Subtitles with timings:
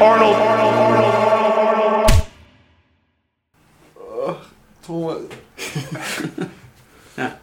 [0.00, 2.06] Arnold, Arnold, Arnold, Arnold,
[3.96, 4.36] Arnold.
[4.84, 5.18] Thomas.
[7.16, 7.38] Ja.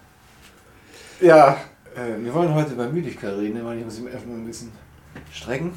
[1.22, 1.58] Ja,
[1.96, 4.70] äh, wir wollen heute über Müdigkeit reden, weil ich muss mich erstmal ein bisschen
[5.32, 5.72] strecken.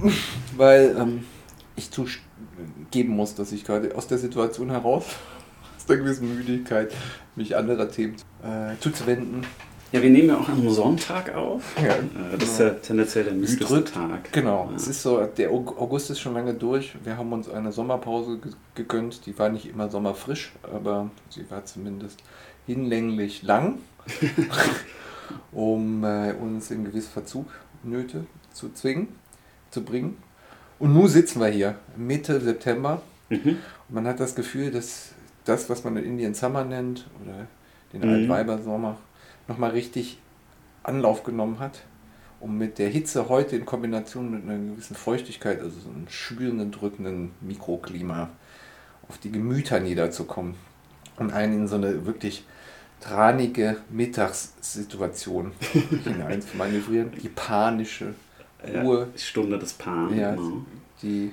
[0.56, 1.26] Weil ähm,
[1.74, 5.06] ich zugeben muss, dass ich gerade aus der Situation heraus,
[5.76, 6.92] aus der gewissen Müdigkeit,
[7.34, 9.44] mich anderer Themen äh, zuzuwenden.
[9.94, 11.62] Ja, wir nehmen ja auch am Sonntag auf.
[11.80, 13.84] Ja, Äh, Das ist ja tendenziell der.
[13.84, 14.32] Tag.
[14.32, 14.76] Genau, Ja.
[14.76, 16.96] es ist so, der Aug- August ist schon lange durch.
[17.04, 19.24] Wir haben uns eine Sommerpause ge- gegönnt.
[19.24, 22.18] Die war nicht immer sommerfrisch, aber sie war zumindest
[22.66, 23.78] hinlänglich lang,
[25.52, 29.06] um äh, uns in gewisse Verzugnöte zu zwingen,
[29.70, 30.16] zu bringen.
[30.80, 33.00] Und nun sitzen wir hier, Mitte September.
[33.28, 33.58] Mhm.
[33.88, 35.10] Und man hat das Gefühl, dass
[35.44, 37.46] das, was man in Indian Summer nennt, oder
[37.92, 38.14] den Mhm.
[38.32, 38.96] Altweibersommer,
[39.48, 40.18] nochmal richtig
[40.82, 41.82] Anlauf genommen hat,
[42.40, 46.70] um mit der Hitze heute in Kombination mit einer gewissen Feuchtigkeit, also so einem schwülenden,
[46.72, 48.30] drückenden Mikroklima,
[49.08, 50.54] auf die Gemüter niederzukommen
[51.16, 52.44] und einen in so eine wirklich
[53.00, 55.52] tranige Mittagssituation
[56.04, 57.12] hinein zu manövrieren.
[57.22, 58.14] Die panische
[58.82, 60.16] Ruhe, Ja, Stunde des Pan.
[60.16, 60.64] ja, genau.
[61.02, 61.32] die,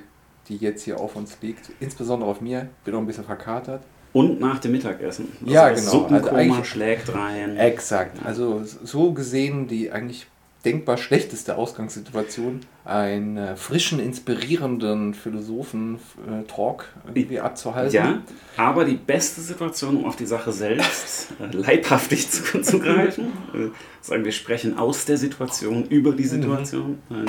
[0.49, 1.71] die jetzt hier auf uns liegt.
[1.80, 2.67] Insbesondere auf mir.
[2.83, 3.83] Bin auch ein bisschen verkatert.
[4.14, 5.30] Und nach dem Mittagessen.
[5.45, 5.92] Ja, das genau.
[5.92, 7.56] Suppenkoma Also schlägt rein.
[7.58, 8.17] Exakt.
[8.26, 10.28] Also so gesehen die eigentlich
[10.66, 17.95] denkbar schlechteste Ausgangssituation, einen äh, frischen, inspirierenden Philosophen-Talk irgendwie abzuhalten.
[17.95, 18.22] Ja,
[18.58, 23.70] aber die beste Situation, um auf die Sache selbst äh, leibhaftig zu, greifen, äh,
[24.02, 26.17] sagen wir sprechen aus der Situation, über Mhm.
[26.17, 27.00] die Situation.
[27.09, 27.26] Nein.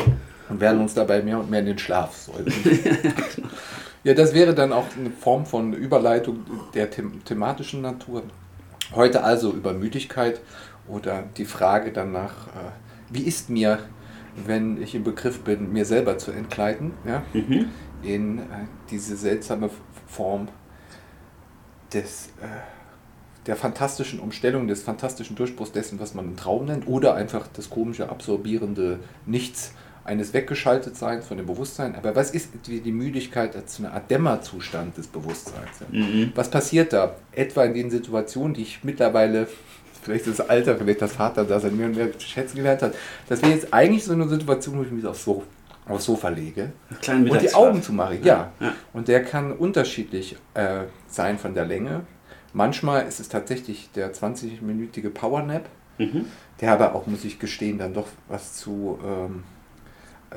[0.48, 2.52] Und werden uns dabei mehr und mehr in den Schlaf säuseln.
[4.04, 8.22] ja, das wäre dann auch eine Form von Überleitung der them thematischen Natur.
[8.94, 10.40] Heute also über Müdigkeit
[10.88, 12.70] oder die Frage danach, äh,
[13.10, 13.78] wie ist mir,
[14.46, 17.70] wenn ich im Begriff bin, mir selber zu entgleiten, ja, Mhm.
[18.02, 18.42] in äh,
[18.90, 19.70] diese seltsame
[20.06, 20.48] Form
[21.92, 22.46] des, äh,
[23.46, 27.70] der fantastischen Umstellung, des fantastischen Durchbruchs dessen, was man einen Traum nennt, oder einfach das
[27.70, 29.74] komische, absorbierende Nichts
[30.04, 31.94] eines Weggeschaltetseins von dem Bewusstsein.
[31.94, 35.80] Aber was ist die die Müdigkeit als eine Art Dämmerzustand des Bewusstseins?
[35.80, 35.98] Ja?
[35.98, 36.32] Mhm.
[36.34, 37.14] Was passiert da?
[37.32, 39.46] Etwa in den Situationen, die ich mittlerweile,
[40.02, 42.94] vielleicht das Alter, vielleicht das Vater, das er mir und mehr schätzen gelernt hat,
[43.28, 45.44] das wäre jetzt eigentlich so eine Situation, wo ich mich aufs, so
[45.86, 46.72] aufs Sofa lege
[47.30, 47.54] und die.
[47.54, 48.16] Augen zumache.
[48.22, 48.52] Ja.
[48.60, 48.74] Ja.
[48.92, 52.02] Und der kann unterschiedlich äh, sein von der Länge.
[52.52, 55.68] Manchmal ist es tatsächlich der 20-minütige Powernap,
[55.98, 56.24] Mhm.
[56.60, 59.61] der aber auch, muss ich gestehen, dann doch was zu ähm, äh,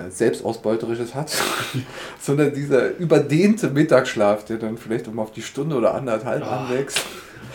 [0.10, 1.32] Selbstausbeuterisches hat,
[2.20, 6.50] sondern dieser überdehnte Mittagsschlaf, der dann vielleicht um auf die Stunde oder anderthalb Oh.
[6.50, 7.02] anwächst.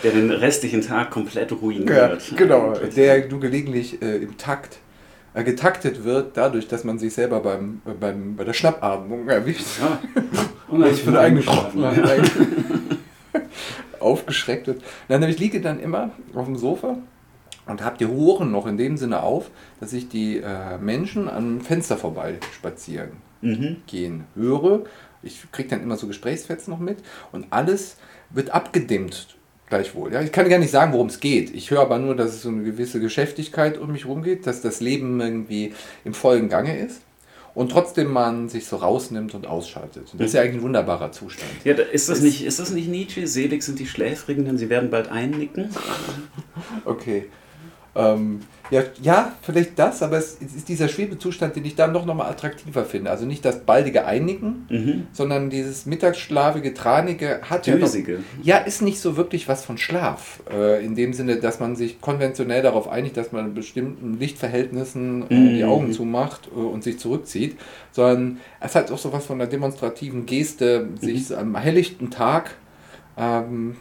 [0.02, 2.32] Der den restlichen Tag komplett Ja, ruiniert.
[2.36, 2.94] genau, Eigentlich.
[2.94, 4.78] der du gelegentlich äh, im Takt
[5.34, 9.66] äh, getaktet wird, dadurch, dass man sich selber beim, äh, beim, bei der Schnappatmung erwischt.
[9.80, 9.98] Ja.
[10.68, 11.80] Und ich eigene eingeschlafen.
[11.80, 12.98] Schnappatmung
[14.00, 14.82] aufgeschreckt wird.
[15.08, 16.96] Dann ich liege dann immer auf dem Sofa
[17.70, 19.50] und habe die Ohren noch in dem Sinne auf,
[19.80, 23.10] dass ich die äh, Menschen am Fenster vorbei spazieren
[23.42, 23.76] Mhm.
[23.86, 24.84] gehen höre.
[25.22, 26.98] Ich kriege dann immer so Gesprächsfetzen noch mit
[27.32, 27.96] und alles
[28.28, 29.36] wird abgedimmt
[29.70, 30.12] gleichwohl.
[30.12, 31.54] Ja, ich kann gar nicht sagen, worum es geht.
[31.54, 34.80] Ich höre aber nur, dass es so eine gewisse Geschäftigkeit um mich rumgeht, dass das
[34.80, 35.72] Leben irgendwie
[36.04, 37.00] im vollen Gange ist
[37.54, 40.12] und trotzdem man sich so rausnimmt und ausschaltet.
[40.12, 41.50] Und das ist ja eigentlich ein wunderbarer Zustand.
[41.64, 43.26] Ja, ist das, nicht, ist das nicht Nietzsche?
[43.26, 45.70] Selig sind die Schläfrigen, denn sie werden bald einnicken.
[46.84, 47.28] Okay.
[47.96, 48.40] Ähm,
[48.70, 52.84] ja, ja, vielleicht das, aber es ist dieser Schwebezustand, den ich dann doch nochmal attraktiver
[52.84, 53.10] finde.
[53.10, 55.06] Also nicht das baldige Einnicken, Mhm.
[55.12, 58.20] sondern dieses mittagsschlafige, tranige hat ja, Dösige.
[58.44, 60.40] ja ist nicht so wirklich was von Schlaf.
[60.52, 65.22] Äh, in dem Sinne, dass man sich konventionell darauf einigt, dass man in bestimmten Lichtverhältnissen
[65.24, 65.68] äh, die Mhm.
[65.68, 67.58] Augen zumacht äh, und sich zurückzieht,
[67.90, 72.52] sondern es hat auch so was von einer demonstrativen Geste, sich so am helllichten Tag
[73.16, 73.74] ähm,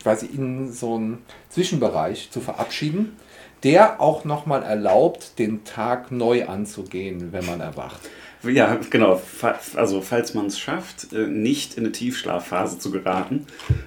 [0.00, 1.18] quasi in so einen
[1.50, 3.16] Zwischenbereich zu verabschieden,
[3.62, 8.00] der auch nochmal erlaubt, den Tag neu anzugehen, wenn man erwacht.
[8.44, 9.20] Ja, genau.
[9.74, 13.46] Also falls man es schafft, äh, nicht in eine Tiefschlafphase zu geraten,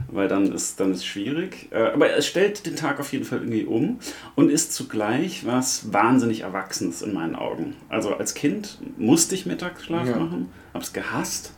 [0.10, 1.70] weil dann ist dann ist schwierig.
[1.72, 4.00] Äh, Aber es stellt den Tag auf jeden Fall irgendwie um
[4.36, 7.78] und ist zugleich was wahnsinnig Erwachsenes in meinen Augen.
[7.88, 10.18] Also als Kind musste ich Mittagsschlaf Ja.
[10.18, 11.54] machen, hab's gehasst.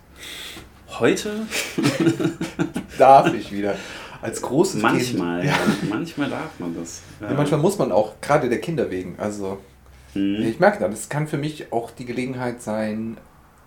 [1.00, 1.48] Heute
[3.00, 3.76] Darf ich wieder.
[4.24, 5.52] Als großes manchmal, Kind.
[5.54, 5.58] ja.
[5.90, 7.02] manchmal darf man das.
[7.22, 9.16] Ja, manchmal muss man auch, gerade der Kinder wegen.
[9.18, 9.60] Also,
[10.16, 10.44] Mhm.
[10.44, 13.18] ich merke das, es kann für mich auch die Gelegenheit sein,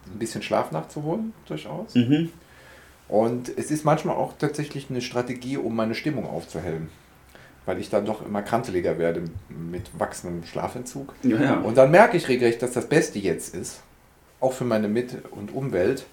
[0.07, 1.95] ein bisschen Schlaf nachzuholen, durchaus.
[1.95, 2.31] Mhm.
[3.09, 6.89] Und es ist manchmal auch tatsächlich eine Strategie, um meine Stimmung aufzuhellen.
[7.65, 11.15] Weil ich dann doch immer kranteliger werde mit wachsendem Schlafentzug.
[11.25, 11.55] Ja, ja.
[11.61, 13.81] Und dann merke ich regelrecht, dass das Beste jetzt ist,
[14.41, 16.07] auch für meine Mit- und Umwelt,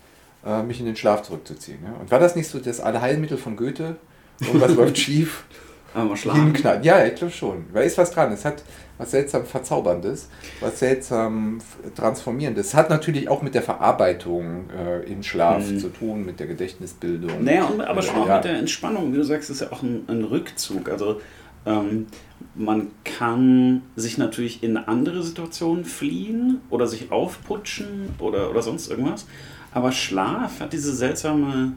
[0.46, 1.78] äh, mich in den Schlaf zurückzuziehen.
[2.00, 3.98] Und war das nicht so das Allheilmittel von Goethe?
[4.46, 5.44] Irgendwas läuft schief,
[5.94, 6.46] Aber schlafen.
[6.46, 6.84] hinknallen.
[6.84, 7.66] Ja, ich glaube schon.
[7.74, 8.32] Da ist was dran.
[8.32, 8.64] Es hat
[8.98, 10.30] was seltsam Verzauberndes,
[10.60, 11.60] was seltsam
[11.96, 12.68] Transformierendes.
[12.68, 15.80] Es hat natürlich auch mit der Verarbeitung äh, im Schlaf Mhm.
[15.80, 17.44] zu tun, mit der Gedächtnisbildung.
[17.44, 18.36] Naja, und, aber schon auch ja.
[18.36, 20.90] mit der Entspannung, wie du sagst, ist ja auch ein, ein Rückzug.
[20.90, 21.22] Also
[21.66, 22.08] ähm,
[22.56, 29.26] man kann sich natürlich in andere Situationen fliehen oder sich aufputschen oder, oder sonst irgendwas.
[29.74, 31.74] Aber Schlaf hat diese seltsame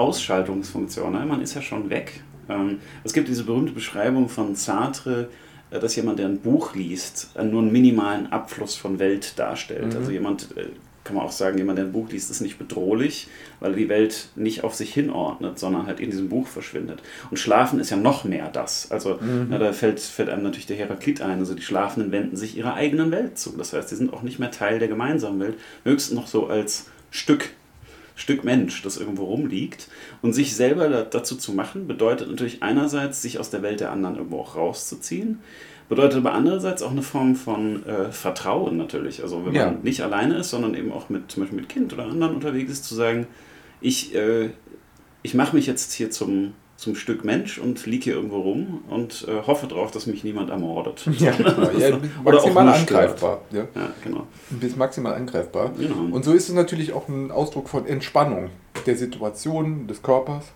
[0.00, 1.12] Ausschaltungsfunktion.
[1.12, 1.24] Ne?
[1.26, 2.22] Man ist ja schon weg.
[2.48, 5.28] Ähm, es gibt diese berühmte Beschreibung von Sartre,
[5.70, 9.92] äh, dass jemand, der ein Buch liest, äh, nur einen minimalen Abfluss von Welt darstellt.
[9.92, 9.98] Mhm.
[9.98, 10.66] Also jemand, äh,
[11.04, 13.88] kann man auch sagen, jemand, der ein Buch liest, ist nicht bedrohlich, weil er die
[13.88, 17.02] Welt nicht auf sich hinordnet, sondern halt in diesem Buch verschwindet.
[17.30, 18.90] Und Schlafen ist ja noch mehr das.
[18.90, 19.18] Also
[19.48, 21.38] na, da fällt, fällt einem natürlich der Heraklit ein.
[21.38, 23.56] Also die Schlafenden wenden sich ihrer eigenen Welt zu.
[23.56, 25.54] Das heißt, sie sind auch nicht mehr Teil der gemeinsamen Welt,
[25.84, 27.48] höchstens noch so als Stück
[28.20, 29.88] Stück Mensch, das irgendwo rumliegt.
[30.22, 33.90] Und sich selber da, dazu zu machen, bedeutet natürlich einerseits, sich aus der Welt der
[33.92, 35.38] anderen irgendwo auch rauszuziehen.
[35.88, 39.22] Bedeutet aber andererseits auch eine Form von äh, Vertrauen natürlich.
[39.22, 39.66] Also wenn Ja.
[39.66, 42.70] man nicht alleine ist, sondern eben auch mit zum Beispiel mit Kind oder anderen unterwegs
[42.70, 43.26] ist, zu sagen,
[43.80, 44.50] ich, äh,
[45.22, 49.28] ich mache mich jetzt hier zum, zum Stück Mensch und liege hier irgendwo rum und
[49.28, 51.06] äh, hoffe darauf, dass mich niemand ermordet.
[51.18, 51.70] Ja, genau.
[51.72, 53.42] ja, maximal angreifbar.
[53.50, 53.68] Ja.
[53.74, 54.26] Ja, genau.
[54.48, 55.72] Du bist maximal angreifbar.
[55.76, 56.14] Genau.
[56.14, 58.48] Und so ist es natürlich auch ein Ausdruck von Entspannung
[58.86, 60.46] der Situation, des Körpers.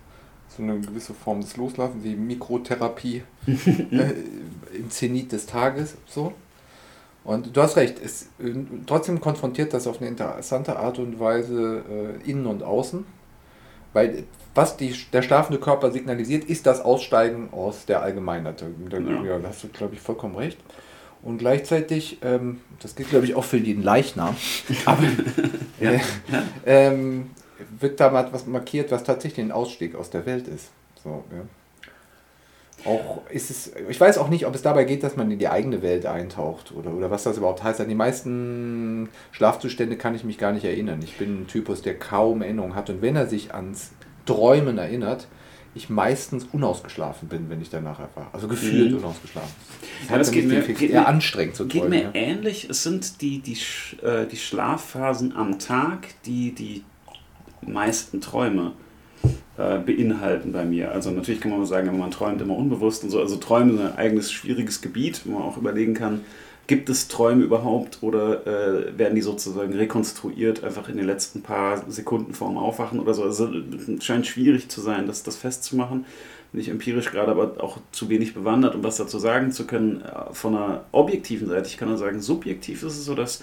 [0.57, 4.13] So eine gewisse Form des Loslassens, die Mikrotherapie äh,
[4.75, 5.97] im Zenit des Tages.
[6.07, 6.33] So.
[7.25, 8.55] Und du hast recht, es, äh,
[8.87, 11.85] trotzdem konfrontiert das auf eine interessante Art und Weise
[12.25, 13.05] äh, innen und außen.
[13.93, 18.63] Weil was die, der schlafende Körper signalisiert, ist das Aussteigen aus der Allgemeinheit.
[18.91, 19.39] Da, Ja.
[19.39, 20.59] da hast du, glaube ich, vollkommen recht.
[21.23, 24.37] Und gleichzeitig, ähm, das gilt, glaube ich, auch für den Leichnam,
[24.85, 25.03] aber
[25.81, 25.93] Ja.
[25.93, 26.01] äh,
[26.67, 27.31] ähm,
[27.81, 30.71] wird da mal was markiert, was tatsächlich ein Ausstieg aus der Welt ist.
[31.03, 31.43] So, ja.
[32.91, 35.49] Auch ist es, ich weiß auch nicht, ob es dabei geht, dass man in die
[35.49, 37.81] eigene Welt eintaucht oder, oder was das überhaupt heißt.
[37.81, 41.01] An die meisten Schlafzustände kann ich mich gar nicht erinnern.
[41.03, 42.91] Ich bin ein Typus, der kaum Erinnerung hat.
[42.91, 43.93] Und wenn er sich ans
[44.27, 45.29] Träumen erinnert,
[45.77, 48.29] ich meistens unausgeschlafen bin, wenn ich danach erfahre.
[48.33, 48.99] Also gefühlt Mhm.
[48.99, 49.51] unausgeschlafen.
[50.09, 51.99] Ja, das geht mir- geht eher mir- anstrengend zu Geht träumen.
[51.99, 52.11] mir ja.
[52.15, 52.69] ähnlich.
[52.71, 53.57] Es sind die, die,
[54.05, 56.85] äh, die Schlafphasen am Tag, die die
[57.67, 58.73] meisten Träume
[59.57, 60.91] äh, beinhalten bei mir.
[60.91, 63.21] Also natürlich kann man sagen, man träumt immer unbewusst und so.
[63.21, 66.23] Also Träume sind ein eigenes schwieriges Gebiet, wo man auch überlegen kann,
[66.67, 71.85] gibt es Träume überhaupt oder äh, werden die sozusagen rekonstruiert einfach in den letzten paar
[71.91, 73.25] Sekunden vorm Aufwachen oder so.
[73.25, 76.07] Also es scheint schwierig zu sein, das, das festzumachen.
[76.53, 80.03] Bin ich empirisch gerade aber auch zu wenig bewandert, um was dazu sagen zu können.
[80.03, 83.43] Äh, Von einer objektiven Seite, ich kann nur sagen, subjektiv ist es so, dass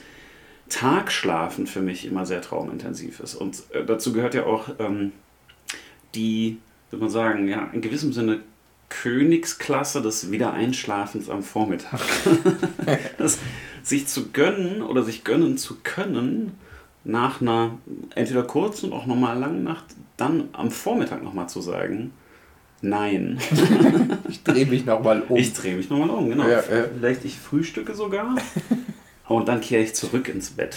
[0.69, 3.35] Tagschlafen für mich immer sehr traumintensiv ist.
[3.35, 5.11] Und äh, dazu gehört ja auch ähm,
[6.15, 6.57] die,
[6.89, 8.39] würde man sagen, ja, in gewissem Sinne
[8.91, 12.01] Königsklasse des Wiedereinschlafens am Vormittag.
[13.17, 13.39] das,
[13.83, 16.51] sich zu gönnen oder sich gönnen zu können,
[17.03, 17.77] nach einer
[18.13, 19.85] entweder kurzen, auch nochmal langen Nacht,
[20.17, 22.11] dann am Vormittag nochmal zu sagen,
[22.81, 23.39] nein.
[24.29, 25.37] Ich drehe mich nochmal um.
[25.37, 26.47] Ich drehe mich nochmal um, genau.
[26.47, 26.85] Ja, ja.
[26.95, 28.35] Vielleicht ich frühstücke sogar.
[29.27, 30.75] Und dann kehre ich zurück ins Bett.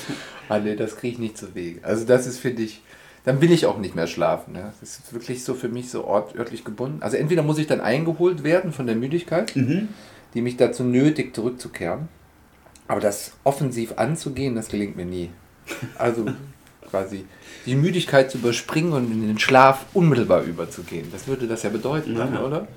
[0.49, 1.81] Ah, nee, das kriege ich nicht zu Wege.
[1.83, 2.83] Also das ist, finde ich,
[3.25, 4.55] dann will ich auch nicht mehr schlafen.
[4.55, 4.73] Ja.
[4.81, 7.03] Das ist wirklich so für mich so ort, örtlich gebunden.
[7.03, 12.09] Also entweder muss ich dann eingeholt werden von der Müdigkeit, die mich dazu nötigt, zurückzukehren.
[12.87, 15.31] Aber das offensiv anzugehen, das gelingt mir nie.
[15.97, 16.27] Also
[16.91, 17.25] quasi
[17.65, 21.09] die Müdigkeit zu überspringen und in den Schlaf unmittelbar überzugehen.
[21.11, 22.45] Das würde das ja bedeuten, dann, Ja.
[22.45, 22.69] oder?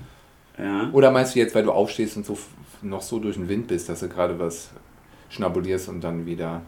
[0.58, 0.90] Ja.
[0.94, 2.38] Oder meinst du jetzt, weil du aufstehst und so
[2.82, 4.70] noch so durch den Wind bist, dass du gerade was
[5.30, 6.62] schnabulierst und dann wieder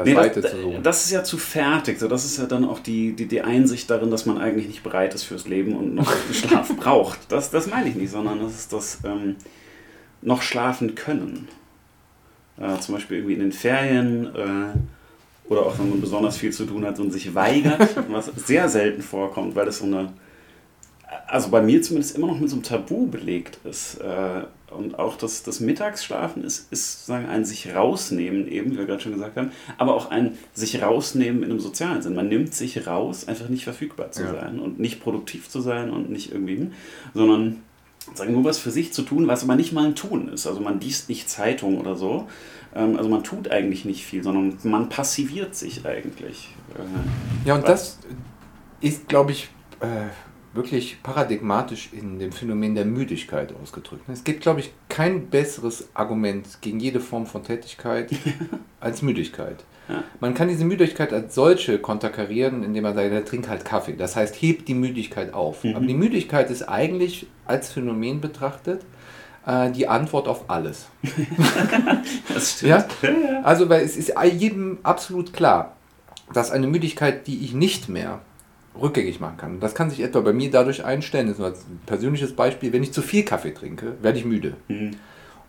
[0.00, 0.82] das Nee, Weite das, zu suchen?
[0.82, 1.98] das ist ja zu fertig.
[1.98, 4.82] So, das ist ja dann auch die, die, die Einsicht darin, dass man eigentlich nicht
[4.82, 7.18] bereit ist fürs Leben und noch Schlaf braucht.
[7.28, 9.36] Das, das meine ich nicht, sondern das ist das ähm,
[10.22, 11.48] noch schlafen können.
[12.58, 16.64] Äh, zum Beispiel irgendwie in den Ferien äh, oder auch wenn man besonders viel zu
[16.66, 20.12] tun hat und sich weigert, was sehr selten vorkommt, weil das so eine,
[21.26, 23.96] also bei mir zumindest immer noch mit so einem Tabu belegt ist.
[24.00, 28.86] Äh, und auch das, das Mittagsschlafen ist, ist sozusagen ein sich rausnehmen, eben, wie wir
[28.86, 32.14] gerade schon gesagt haben, aber auch ein sich rausnehmen in einem sozialen Sinn.
[32.14, 34.32] Man nimmt sich raus, einfach nicht verfügbar zu Ja.
[34.34, 36.70] sein und nicht produktiv zu sein und nicht irgendwie,
[37.14, 37.62] sondern
[38.14, 40.46] sagen nur was für sich zu tun, was aber nicht mal ein Tun ist.
[40.46, 42.28] Also man liest nicht Zeitung oder so.
[42.74, 46.54] Ähm, Also man tut eigentlich nicht viel, sondern man passiviert sich eigentlich.
[46.76, 47.98] Äh, Ja, und das
[48.80, 49.48] ist, glaube ich,
[49.80, 49.86] äh,
[50.52, 54.02] wirklich paradigmatisch in dem Phänomen der Müdigkeit ausgedrückt.
[54.08, 58.10] Es gibt, glaube ich, kein besseres Argument gegen jede Form von Tätigkeit
[58.80, 59.64] als Müdigkeit.
[59.88, 60.02] Ja.
[60.18, 63.94] Man kann diese Müdigkeit als solche konterkarieren, indem man sagt, ja, trink halt Kaffee.
[63.96, 65.62] Das heißt, hebt die Müdigkeit auf.
[65.62, 65.76] Mhm.
[65.76, 68.82] Aber die Müdigkeit ist eigentlich als Phänomen betrachtet
[69.46, 70.88] äh, die Antwort auf alles.
[72.32, 72.70] Das stimmt.
[73.02, 73.42] Ja?
[73.42, 75.76] Also, weil es ist jedem absolut klar,
[76.32, 78.20] dass eine Müdigkeit, die ich nicht mehr
[78.80, 81.80] rückgängig machen kann, das kann sich etwa bei mir dadurch einstellen, das ist nur ein
[81.86, 84.54] persönliches Beispiel, wenn ich zu viel Kaffee trinke, werde ich müde.
[84.68, 84.96] Mhm.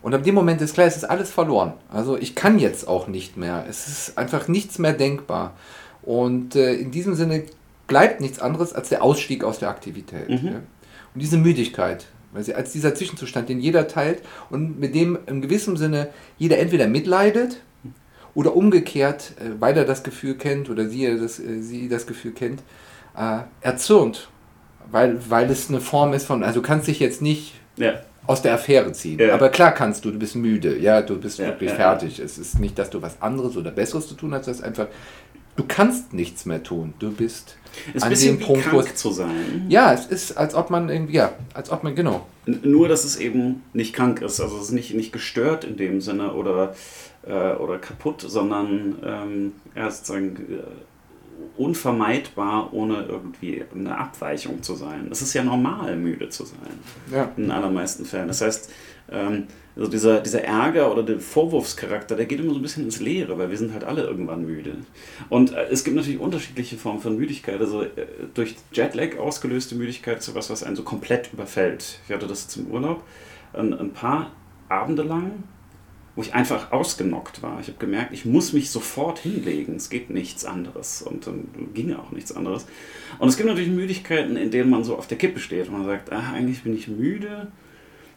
[0.02, 1.74] Und ab dem Moment ist klar, es ist alles verloren.
[1.92, 3.66] Also ich kann jetzt auch nicht mehr.
[3.70, 5.54] Es ist einfach nichts mehr denkbar.
[6.02, 7.44] Und äh, in diesem Sinne
[7.88, 10.30] bleibt nichts anderes als der Ausstieg aus der Aktivität.
[10.30, 10.48] Mhm.
[10.48, 10.56] Ja?
[11.14, 15.42] Und diese Müdigkeit, weil sie als dieser Zwischenzustand, den jeder teilt und mit dem in
[15.42, 17.62] gewissem Sinne jeder entweder mitleidet
[18.34, 22.32] oder umgekehrt, äh, weil er das Gefühl kennt oder sie das, äh, sie das Gefühl
[22.32, 22.64] kennt,
[23.16, 24.28] äh, erzürnt.
[24.92, 27.94] Weil, weil es eine Form ist von, also du kannst dich jetzt nicht Ja.
[28.28, 29.20] aus der Affäre ziehen.
[29.20, 29.34] Ja.
[29.34, 32.20] Aber klar kannst du, du bist müde, ja, du bist Ja, wirklich fertig.
[32.20, 34.88] Es ist nicht, dass du was anderes oder Besseres zu tun hast, es ist einfach,
[35.56, 36.94] du kannst nichts mehr tun.
[37.00, 37.56] Du bist
[37.94, 39.66] Ist an bisschen dem Punkt, krank zu sein.
[39.70, 42.26] ja, es ist, als ob man irgendwie, ja, als ob man, genau.
[42.46, 44.42] Nur, dass es eben nicht krank ist.
[44.42, 46.76] Also es ist nicht, nicht gestört in dem Sinne oder,
[47.26, 50.64] äh, oder kaputt, sondern ähm, ja, sozusagen äh,
[51.58, 55.10] unvermeidbar, ohne irgendwie eine Abweichung zu sein.
[55.12, 56.58] Es ist ja normal, müde zu sein.
[57.12, 57.32] Ja.
[57.38, 58.28] In allermeisten Fällen.
[58.28, 58.72] Das heißt,
[59.12, 63.00] ähm, also dieser, dieser Ärger oder der Vorwurfscharakter, der geht immer so ein bisschen ins
[63.00, 64.78] Leere, weil wir sind halt alle irgendwann müde.
[65.30, 67.60] Und äh, es gibt natürlich unterschiedliche Formen von Müdigkeit.
[67.60, 67.90] Also äh,
[68.34, 72.00] durch Jetlag ausgelöste Müdigkeit ist sowas, was einen so komplett überfällt.
[72.08, 73.04] Ich hatte das zum Urlaub
[73.54, 74.32] ein, ein paar
[74.70, 75.44] Abende lang,
[76.16, 77.60] wo ich einfach ausgenockt war.
[77.62, 79.76] Ich habe gemerkt, ich muss mich sofort hinlegen.
[79.76, 81.02] Es geht nichts anderes.
[81.02, 82.66] Und dann ging auch nichts anderes.
[83.18, 85.86] Und es gibt natürlich Müdigkeiten, in denen man so auf der Kippe steht und man
[85.86, 87.48] sagt, ah, eigentlich bin ich müde.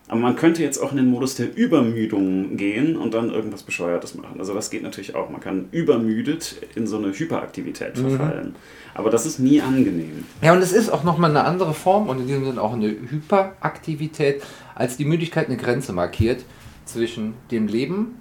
[0.08, 4.14] Aber man könnte jetzt auch in den Modus der Übermüdung gehen und dann irgendwas Bescheuertes
[4.14, 4.38] machen.
[4.38, 5.30] Also das geht natürlich auch.
[5.30, 8.54] Man kann übermüdet in so eine Hyperaktivität verfallen.
[8.92, 10.24] Aber das ist nie angenehm.
[10.42, 12.88] Ja, und es ist auch nochmal eine andere Form und in diesem Sinne auch eine
[12.88, 14.42] Hyperaktivität,
[14.74, 16.44] als die Müdigkeit eine Grenze markiert
[16.84, 18.16] zwischen dem Leben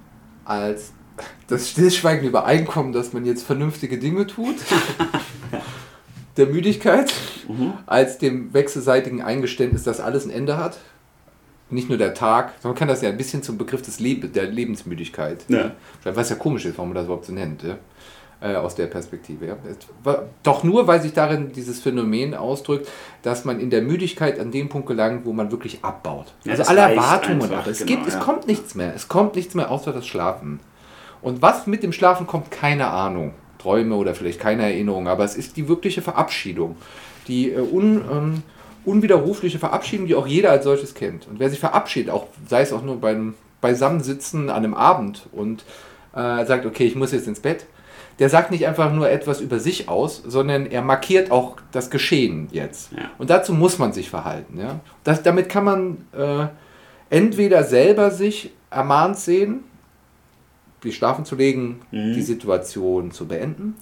[0.46, 0.94] als
[1.48, 4.56] das stillschweigende Übereinkommen, dass man jetzt vernünftige Dinge tut,
[6.38, 7.14] der Müdigkeit,
[7.48, 7.74] Mhm.
[7.86, 10.78] als dem wechselseitigen Eingeständnis, dass alles ein Ende hat.
[11.70, 14.46] Nicht nur der Tag, man kann das ja ein bisschen zum Begriff des Lebe, der
[14.48, 15.44] Lebensmüdigkeit.
[15.50, 15.72] Ja.
[16.06, 17.78] Was ja komisch ist, warum man das überhaupt so nennt, ja?
[18.44, 19.48] Äh, aus der Perspektive.
[19.48, 19.58] Ja?
[20.44, 22.90] Doch nur, weil sich darin dieses Phänomen ausdrückt,
[23.22, 26.34] dass man in der Müdigkeit an den Punkt gelangt, wo man wirklich abbaut.
[26.44, 27.68] Ja, also alle Erwartungen einfach.
[27.68, 28.94] Es, genau, gibt, es kommt nichts mehr.
[28.94, 30.60] Es kommt nichts mehr außer das Schlafen.
[31.22, 33.34] Und was mit dem Schlafen kommt, keine Ahnung.
[33.60, 36.76] Träume oder vielleicht keine Erinnerung, aber es ist die wirkliche Verabschiedung.
[37.30, 38.44] Die äh, un, ähm,
[38.84, 41.28] unwiderrufliche Verabschiedung, die auch jeder als solches kennt.
[41.30, 45.64] Und wer sich verabschiedet, auch sei es auch nur beim Beisammensitzen an einem Abend und
[46.14, 47.66] äh, sagt, okay, ich muss jetzt ins Bett,
[48.20, 52.48] der sagt nicht einfach nur etwas über sich aus, sondern er markiert auch das Geschehen
[52.52, 52.92] jetzt.
[52.92, 53.10] Ja.
[53.18, 54.60] Und dazu muss man sich verhalten.
[54.60, 54.80] Ja?
[55.04, 56.48] Das, damit kann man äh,
[57.10, 59.62] entweder selber sich ermahnt sehen,
[60.82, 62.14] sich schlafen zu legen, Mhm.
[62.14, 63.76] die Situation zu beenden,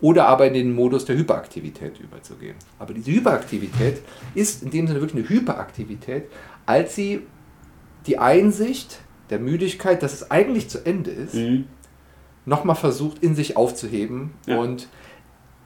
[0.00, 2.56] oder aber in den Modus der Hyperaktivität überzugehen.
[2.78, 4.02] Aber diese Hyperaktivität
[4.34, 6.24] ist in dem Sinne wirklich eine Hyperaktivität,
[6.66, 7.22] als sie
[8.06, 9.00] die Einsicht
[9.30, 11.64] der Müdigkeit, dass es eigentlich zu Ende ist, Mhm.
[12.46, 14.58] Nochmal versucht in sich aufzuheben Ja.
[14.58, 14.88] und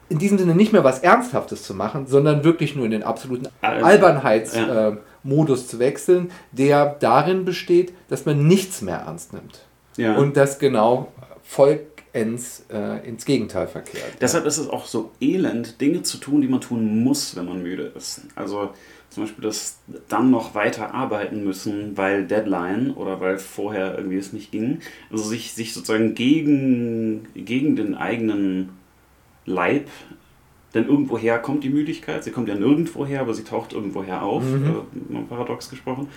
[0.09, 3.47] in diesem Sinne nicht mehr was Ernsthaftes zu machen, sondern wirklich nur in den absoluten
[3.61, 5.65] Also, Albernheitsmodus ja.
[5.65, 9.59] äh, zu wechseln, der darin besteht, dass man nichts mehr ernst nimmt.
[9.95, 10.17] Ja.
[10.17, 11.11] Und das genau
[11.43, 14.13] vollends äh, ins Gegenteil verkehrt.
[14.19, 17.61] Deshalb ist es auch so elend, Dinge zu tun, die man tun muss, wenn man
[17.61, 18.21] müde ist.
[18.35, 18.71] Also
[19.11, 24.31] zum Beispiel das dann noch weiter arbeiten müssen, weil Deadline oder weil vorher irgendwie es
[24.31, 24.79] nicht ging.
[25.11, 28.69] Also sich, sich sozusagen gegen, gegen den eigenen
[29.45, 29.89] Leib,
[30.73, 32.23] denn irgendwoher kommt die Müdigkeit.
[32.23, 36.07] Sie kommt ja nirgendwo her, aber sie taucht irgendwoher auf, äh, mal paradox gesprochen.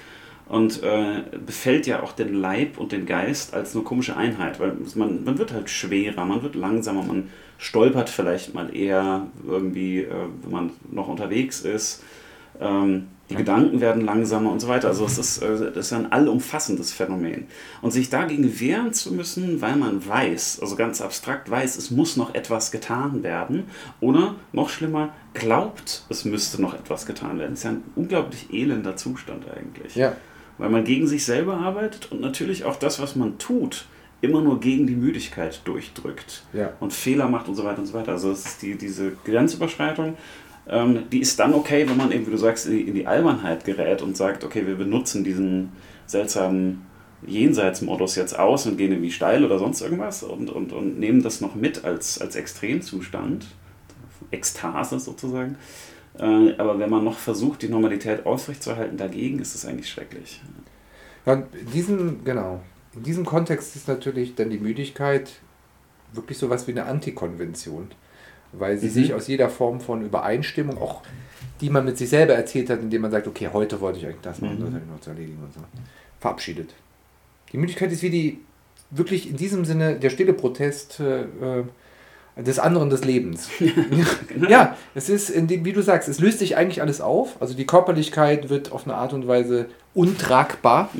[0.47, 4.77] Und äh, befällt ja auch den Leib und den Geist als eine komische Einheit, weil
[4.95, 10.11] man, man wird halt schwerer, man wird langsamer, man stolpert vielleicht mal eher irgendwie, äh,
[10.43, 12.05] wenn man noch unterwegs ist.
[12.61, 14.89] Ähm, die Gedanken werden langsamer und so weiter.
[14.89, 17.47] Also es ist, äh, das ist ein allumfassendes Phänomen.
[17.81, 22.19] Und sich dagegen wehren zu müssen, weil man weiß, also ganz abstrakt weiß, es muss
[22.19, 23.65] noch etwas getan werden.
[24.01, 27.53] Oder noch schlimmer, glaubt, es müsste noch etwas getan werden.
[27.53, 29.97] Das ist ja ein unglaublich elender Zustand eigentlich.
[29.97, 30.13] Ja.
[30.59, 33.87] Weil man gegen sich selber arbeitet und natürlich auch das, was man tut,
[34.21, 36.73] immer nur gegen die Müdigkeit durchdrückt Ja.
[36.81, 38.13] und Fehler macht und so weiter und so weiter.
[38.13, 40.17] Also es ist die, diese Grenzüberschreitung,
[40.69, 44.03] ähm, die ist dann okay, wenn man eben, wie du sagst, in die, Albernheit gerät
[44.03, 45.73] und sagt, okay, wir benutzen diesen
[46.07, 46.87] seltsamen
[47.27, 51.41] Jenseitsmodus jetzt aus und gehen irgendwie steil oder sonst irgendwas und, und, und nehmen das
[51.41, 53.47] noch mit als, als Extremzustand,
[54.31, 55.57] Ekstase sozusagen.
[56.19, 60.41] Äh, aber wenn man noch versucht, die Normalität aufrechtzuerhalten, dagegen ist es eigentlich schrecklich.
[61.27, 62.61] Ja, in diesem, genau,
[62.95, 65.33] in diesem Kontext ist natürlich dann die Müdigkeit
[66.13, 67.89] wirklich sowas wie eine Antikonvention,
[68.59, 68.91] weil sie Mhm.
[68.93, 71.03] sich aus jeder Form von Übereinstimmung, auch
[71.61, 74.21] die man mit sich selber erzählt hat, indem man sagt, okay, heute wollte ich eigentlich
[74.23, 74.65] das machen, Mhm.
[74.65, 75.61] das habe ich noch zu erledigen und so,
[76.21, 76.75] verabschiedet.
[77.53, 78.39] Die Müdigkeit ist wie die,
[78.91, 81.65] wirklich in diesem Sinne der stille Protest äh, äh,
[82.37, 83.49] des anderen des Lebens.
[84.49, 87.37] ja, es ist, wie du sagst, es löst sich eigentlich alles auf.
[87.41, 90.91] Also die Körperlichkeit wird auf eine Art und Weise untragbar.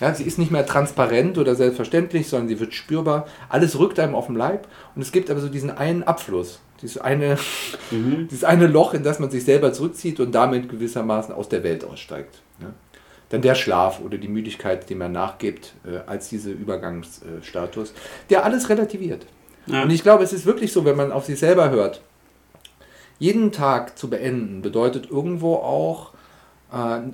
[0.00, 3.28] Ja, sie ist nicht mehr transparent oder selbstverständlich, sondern sie wird spürbar.
[3.48, 4.66] Alles rückt einem auf den Leib
[4.96, 7.38] und es gibt aber so diesen einen Abfluss, dieses eine,
[7.92, 8.26] Mhm.
[8.30, 11.84] dieses eine Loch, in das man sich selber zurückzieht und damit gewissermaßen aus der Welt
[11.84, 12.42] aussteigt.
[12.60, 12.68] Ja.
[13.28, 17.94] Dann der Schlaf oder die Müdigkeit, dem man nachgibt, äh, als dieser Übergangsstatus,
[18.28, 19.26] der alles relativiert.
[19.66, 19.82] Ja.
[19.82, 22.02] Und ich glaube, es ist wirklich so, wenn man auf sich selber hört,
[23.18, 26.12] jeden Tag zu beenden bedeutet irgendwo auch
[26.72, 27.12] äh, eine,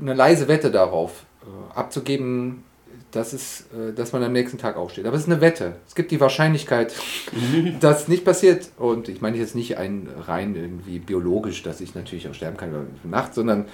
[0.00, 2.64] eine leise Wette darauf äh, abzugeben,
[3.12, 5.06] dass, es, äh, dass man am nächsten Tag aufsteht.
[5.06, 5.76] Aber es ist eine Wette.
[5.86, 6.94] Es gibt die Wahrscheinlichkeit,
[7.80, 8.70] dass nicht passiert.
[8.76, 12.70] Und ich meine jetzt nicht ein rein irgendwie biologisch, dass ich natürlich auch sterben kann
[12.70, 13.66] über Nacht, sondern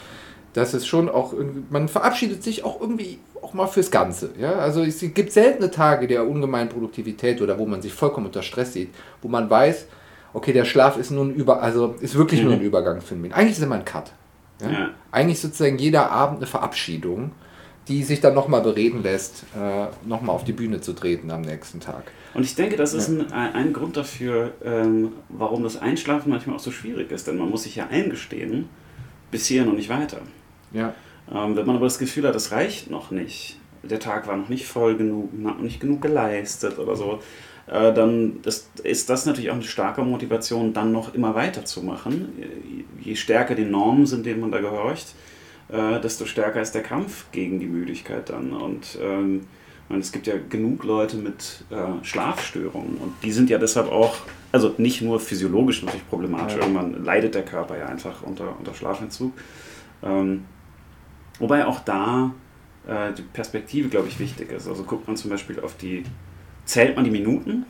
[0.54, 1.35] dass es schon auch
[1.71, 4.30] man verabschiedet sich auch irgendwie auch mal fürs Ganze.
[4.38, 4.54] Ja?
[4.54, 8.73] Also es gibt seltene Tage der ungemeinen Produktivität oder wo man sich vollkommen unter Stress
[8.73, 8.90] sieht,
[9.21, 9.87] wo man weiß,
[10.32, 13.32] okay, der Schlaf ist nun über, also ist wirklich nur ein Übergangsphänomen.
[13.32, 14.12] Eigentlich ist immer ein Cut.
[14.61, 14.71] Ja?
[14.71, 14.90] Ja.
[15.11, 17.32] Eigentlich sozusagen jeder Abend eine Verabschiedung,
[17.88, 21.80] die sich dann nochmal bereden lässt, äh, nochmal auf die Bühne zu treten am nächsten
[21.80, 22.04] Tag.
[22.35, 26.61] Und ich denke, das ist ein, ein Grund dafür, ähm, warum das Einschlafen manchmal auch
[26.61, 27.26] so schwierig ist.
[27.26, 28.68] Denn man muss sich ja eingestehen,
[29.30, 30.18] bis hierhin und nicht weiter.
[30.73, 30.95] Ja.
[31.33, 34.49] Ähm, wenn man aber das Gefühl hat, es reicht noch nicht, der Tag war noch
[34.49, 37.21] nicht voll genug, man hat noch nicht genug geleistet oder so,
[37.67, 42.33] äh, dann ist, ist das natürlich auch eine starke Motivation, dann noch immer weiterzumachen.
[42.38, 45.14] Je- Je stärker die Normen sind, denen man da gehorcht,
[45.68, 48.53] äh, desto stärker ist der Kampf gegen die Müdigkeit dann.
[48.53, 49.42] Und ähm,
[49.88, 54.16] meine, es gibt ja genug Leute mit äh, Schlafstörungen und die sind ja deshalb auch,
[54.53, 56.62] also nicht nur physiologisch natürlich problematisch, Ja.
[56.62, 59.33] irgendwann leidet der Körper ja einfach unter, unter Schlafentzug.
[60.03, 60.44] Ähm,
[61.42, 62.33] wobei auch da
[62.87, 64.68] äh, die Perspektive, glaube ich, wichtig ist.
[64.68, 66.05] Also guckt man zum Beispiel auf die,
[66.64, 67.66] zählt man die Minuten,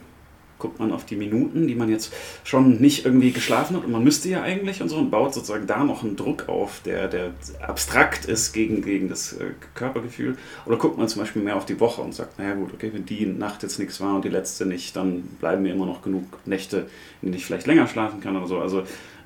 [0.58, 2.12] guckt man auf die Minuten, die man jetzt
[2.44, 5.66] schon nicht irgendwie geschlafen hat und man müsste ja eigentlich und so und baut sozusagen
[5.66, 7.32] da noch einen Druck auf, der, der
[7.66, 10.36] abstrakt ist gegen, gegen das äh, Körpergefühl.
[10.66, 13.06] Oder guckt man zum Beispiel mehr auf die Woche und sagt, naja gut, okay, wenn
[13.06, 16.24] die Nacht jetzt nichts war und die letzte nicht, dann bleiben mir immer noch genug
[16.46, 16.86] Nächte,
[17.22, 18.60] in denen ich vielleicht länger schlafen kann oder so.
[18.60, 18.84] Also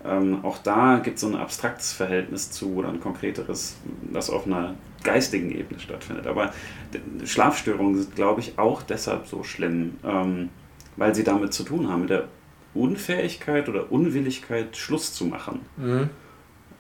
[0.09, 3.77] ähm, auch da gibt es so ein abstraktes Verhältnis zu oder ein konkreteres,
[4.13, 6.27] das auf einer geistigen Ebene stattfindet.
[6.27, 6.53] Aber
[7.25, 10.49] Schlafstörungen sind, glaube ich, auch deshalb so schlimm, ähm,
[10.97, 12.29] weil sie damit zu tun haben, mit der
[12.75, 15.61] Unfähigkeit oder Unwilligkeit, Schluss zu machen.
[15.77, 16.11] Mhm.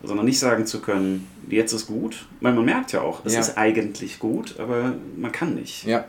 [0.02, 2.26] Sondern nicht sagen zu können, jetzt ist gut.
[2.40, 3.40] Weil man merkt ja auch, es Ja.
[3.40, 5.84] ist eigentlich gut, aber man kann nicht.
[5.84, 6.04] Ja.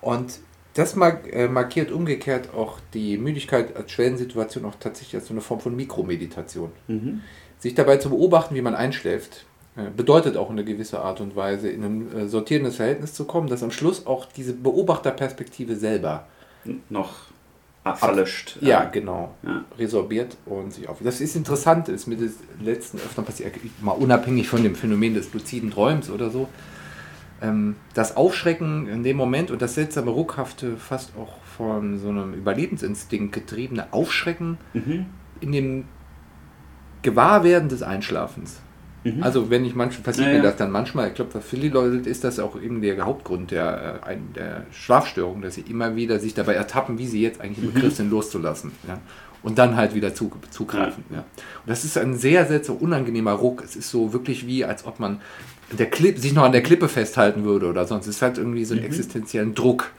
[0.00, 0.40] Und
[0.74, 5.60] das äh, markiert umgekehrt auch die Müdigkeit als Schwellensituation auch tatsächlich als so eine Form
[5.60, 6.72] von Mikromeditation.
[6.88, 7.20] Mhm.
[7.58, 9.44] Sich dabei zu beobachten, wie man einschläft,
[9.76, 13.48] äh, bedeutet auch eine gewisse Art und Weise in ein äh, sortierendes Verhältnis zu kommen,
[13.48, 16.26] dass am Schluss auch diese Beobachterperspektive selber
[16.88, 17.14] Noch
[17.96, 18.58] verlöscht.
[18.60, 19.64] ja, genau, Ja.
[19.78, 20.98] resorbiert und sich auf.
[21.02, 25.32] Das ist interessant, ist mir das letzten öfter passiert, mal unabhängig von dem Phänomen des
[25.34, 26.48] luziden Träums oder so.
[27.42, 32.32] Ähm, das Aufschrecken in dem Moment und das seltsame, ruckhafte, fast auch von so einem
[32.34, 35.06] Überlebensinstinkt getriebene Aufschrecken Mhm.
[35.40, 35.84] in dem
[37.02, 38.60] Gewahrwerden des Einschlafens.
[39.04, 39.22] Mhm.
[39.22, 40.42] Also wenn ich manchmal passiert Ja, mir ja.
[40.44, 44.00] das dann manchmal, ich glaube, für viele Leute ist das auch eben der Hauptgrund der,
[44.06, 47.72] äh, der Schlafstörung, dass sie immer wieder sich dabei ertappen, wie sie jetzt eigentlich im
[47.72, 48.70] Begriff sind, loszulassen.
[48.86, 48.98] Ja?
[49.42, 51.02] Und dann halt wieder zu, zugreifen.
[51.10, 51.24] Und
[51.66, 53.64] das ist ein sehr, sehr so unangenehmer Ruck.
[53.64, 55.20] Es ist so wirklich wie, als ob man
[55.76, 58.06] der Klipp, sich noch an der Klippe festhalten würde oder sonst.
[58.06, 59.90] Es ist halt irgendwie so einen existenziellen Druck.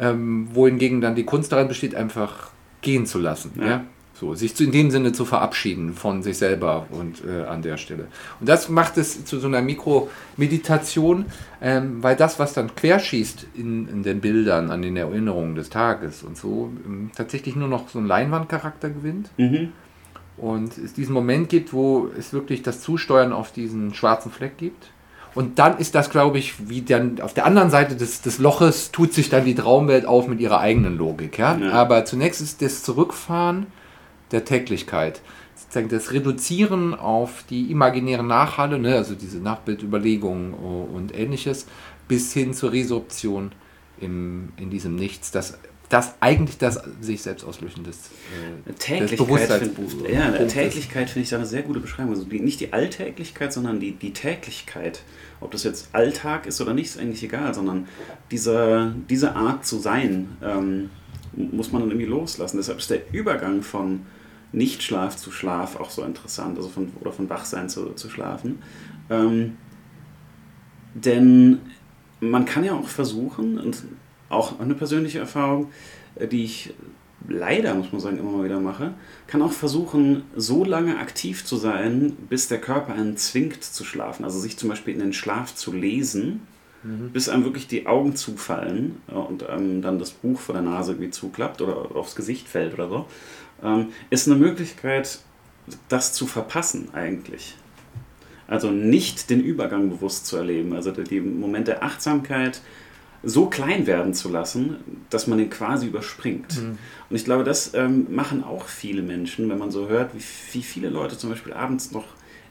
[0.00, 2.50] Ähm, wohingegen dann die Kunst daran besteht, einfach
[2.82, 3.52] gehen zu lassen.
[3.56, 3.66] Ja.
[3.66, 3.84] Ja.
[4.14, 7.76] So, sich zu, in dem Sinne zu verabschieden von sich selber und äh, an der
[7.76, 8.08] Stelle.
[8.40, 11.26] Und das macht es zu so einer Mikromeditation,
[11.62, 16.24] ähm, weil das, was dann querschießt in, in den Bildern, an den Erinnerungen des Tages
[16.24, 19.30] und so, ähm, tatsächlich nur noch so einen Leinwandcharakter gewinnt.
[19.36, 19.72] Mhm.
[20.40, 24.90] Und es diesen Moment gibt, wo es wirklich das Zusteuern auf diesen schwarzen Fleck gibt.
[25.34, 28.90] Und dann ist das, glaube ich, wie dann auf der anderen Seite des, des Loches
[28.90, 31.38] tut sich dann die Traumwelt auf mit ihrer eigenen Logik.
[31.38, 31.56] Ja?
[31.56, 31.72] Ja.
[31.72, 33.66] Aber zunächst ist das Zurückfahren
[34.32, 35.20] der Täglichkeit.
[35.54, 38.94] Sozusagen das Reduzieren auf die imaginäre Nachhalle, ne?
[38.96, 41.66] also diese Nachbildüberlegungen und ähnliches,
[42.06, 43.52] bis hin zur Resorption
[44.00, 48.10] im, in diesem Nichts, das, das eigentlich das sich selbst auslöschendes
[48.66, 50.30] äh, Täglichkeit, find, ja.
[50.46, 52.12] Täglichkeit finde ich da eine sehr gute Beschreibung.
[52.12, 55.02] Also die, nicht die Alltäglichkeit, sondern die, die Täglichkeit.
[55.40, 57.88] Ob das jetzt Alltag ist oder nicht, ist eigentlich egal, sondern
[58.30, 60.90] diese, diese Art zu sein ähm,
[61.32, 62.56] muss man dann irgendwie loslassen.
[62.58, 64.04] Deshalb ist der Übergang von
[64.52, 68.58] Nichtschlaf zu Schlaf auch so interessant, also von, oder von Wachsein zu, zu Schlafen.
[69.10, 69.56] Ähm,
[70.94, 71.60] denn
[72.20, 73.84] man kann ja auch versuchen, und
[74.28, 75.70] auch eine persönliche Erfahrung,
[76.16, 76.74] äh, die ich
[77.28, 78.94] leider, muss man sagen, immer mal wieder mache,
[79.26, 84.24] kann auch versuchen, so lange aktiv zu sein, bis der Körper einen zwingt zu schlafen.
[84.24, 86.42] Also sich zum Beispiel in den Schlaf zu lesen,
[87.12, 90.92] bis einem wirklich die Augen zufallen äh, und einem dann das Buch vor der Nase
[90.92, 93.06] irgendwie zuklappt oder aufs Gesicht fällt oder so,
[93.62, 95.18] ähm, ist eine Möglichkeit,
[95.88, 97.56] das zu verpassen eigentlich.
[98.46, 102.62] Also nicht den Übergang bewusst zu erleben, also den Moment der Achtsamkeit
[103.22, 104.76] so klein werden zu lassen,
[105.10, 106.56] dass man den quasi überspringt.
[107.10, 110.62] Und ich glaube, das ähm, machen auch viele Menschen, wenn man so hört, wie, wie
[110.62, 112.04] viele Leute zum Beispiel abends noch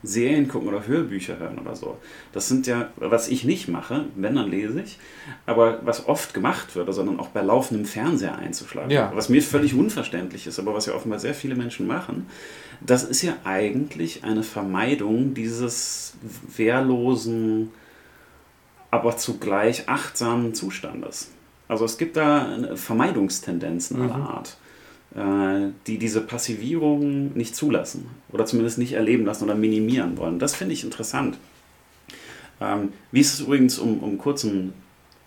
[0.04, 1.98] Serien gucken oder Hörbücher hören oder so.
[2.32, 5.00] Das sind ja, was ich nicht mache, wenn, dann lese ich,
[5.46, 8.92] aber was oft gemacht wird, sondern auch bei laufendem Fernseher einzuschlafen.
[8.92, 9.12] Ja.
[9.16, 12.28] Was mir völlig unverständlich ist, aber was ja offenbar sehr viele Menschen machen,
[12.80, 16.14] das ist ja eigentlich eine Vermeidung dieses
[16.56, 17.72] wehrlosen,
[18.98, 21.32] aber zugleich achtsamen Zustandes.
[21.68, 24.58] Also es gibt da Vermeidungstendenzen aller Art,
[25.16, 30.40] äh, die diese Passivierung nicht zulassen oder zumindest nicht erleben lassen oder minimieren wollen.
[30.40, 31.38] Das finde ich interessant.
[32.60, 34.74] Ähm, wie ist es übrigens, um, um kurzen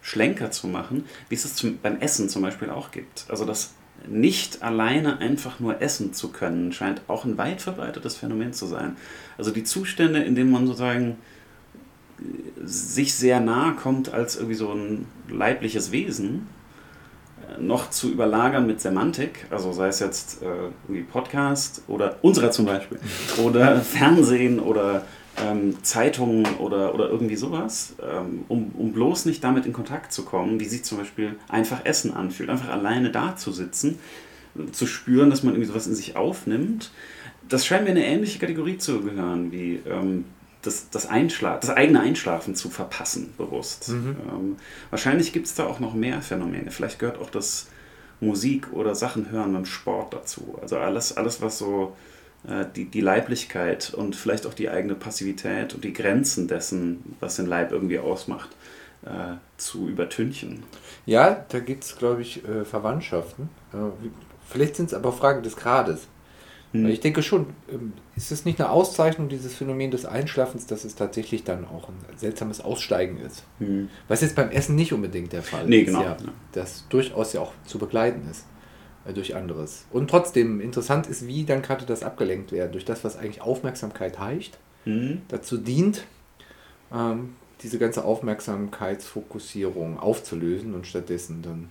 [0.03, 3.27] Schlenker zu machen, wie es es zum, beim Essen zum Beispiel auch gibt.
[3.29, 3.75] Also das
[4.09, 8.97] nicht alleine einfach nur essen zu können, scheint auch ein weit verbreitetes Phänomen zu sein.
[9.37, 11.19] Also die Zustände, in denen man sozusagen
[12.65, 16.49] sich sehr nahe kommt als irgendwie so ein leibliches Wesen,
[17.49, 20.47] äh, noch zu überlagern mit Semantik, also sei es jetzt äh,
[20.87, 22.99] irgendwie Podcast oder unserer zum Beispiel,
[23.45, 25.05] oder Fernsehen oder
[25.43, 30.25] ähm, Zeitungen oder, oder irgendwie sowas, ähm, um, um bloß nicht damit in Kontakt zu
[30.25, 33.99] kommen, wie sich zum Beispiel einfach Essen anfühlt, einfach alleine da zu sitzen,
[34.73, 36.91] zu spüren, dass man irgendwie sowas in sich aufnimmt.
[37.49, 40.25] Das scheint mir eine ähnliche Kategorie zu gehören, wie ähm,
[40.63, 43.89] das, das, Einschla das eigene Einschlafen zu verpassen, bewusst.
[43.89, 44.57] Ähm,
[44.91, 46.71] wahrscheinlich gibt es da auch noch mehr Phänomene.
[46.71, 47.69] Vielleicht gehört auch das
[48.21, 50.59] Musik oder Sachen hören beim Sport dazu.
[50.61, 51.97] Also alles, alles was so
[52.47, 57.37] äh, die, die Leiblichkeit und vielleicht auch die eigene Passivität und die Grenzen dessen, was
[57.37, 58.51] den Leib irgendwie ausmacht,
[59.05, 60.63] äh, zu übertünchen.
[61.07, 63.49] Ja, da gibt es, glaube ich, äh, Verwandtschaften.
[63.73, 63.77] Äh,
[64.49, 66.07] vielleicht sind es aber Fragen des Grades.
[66.73, 66.87] Hm.
[66.87, 70.95] Ich denke schon, ähm, ist es nicht eine Auszeichnung dieses Phänomen des Einschlafens, dass es
[70.95, 73.43] tatsächlich dann auch ein seltsames Aussteigen ist?
[73.59, 73.89] Hm.
[74.07, 75.87] Was jetzt beim Essen nicht unbedingt der Fall Nee, ist.
[75.87, 76.17] genau, Ja.
[76.53, 78.47] Das durchaus ja auch zu begleiten ist
[79.05, 79.87] äh, durch anderes.
[79.91, 84.19] Und trotzdem interessant ist, wie dann gerade das abgelenkt werden durch das, was eigentlich Aufmerksamkeit
[84.19, 85.23] heißt, Hm.
[85.29, 86.05] dazu dient,
[86.95, 91.69] ähm, diese ganze Aufmerksamkeitsfokussierung aufzulösen und stattdessen dann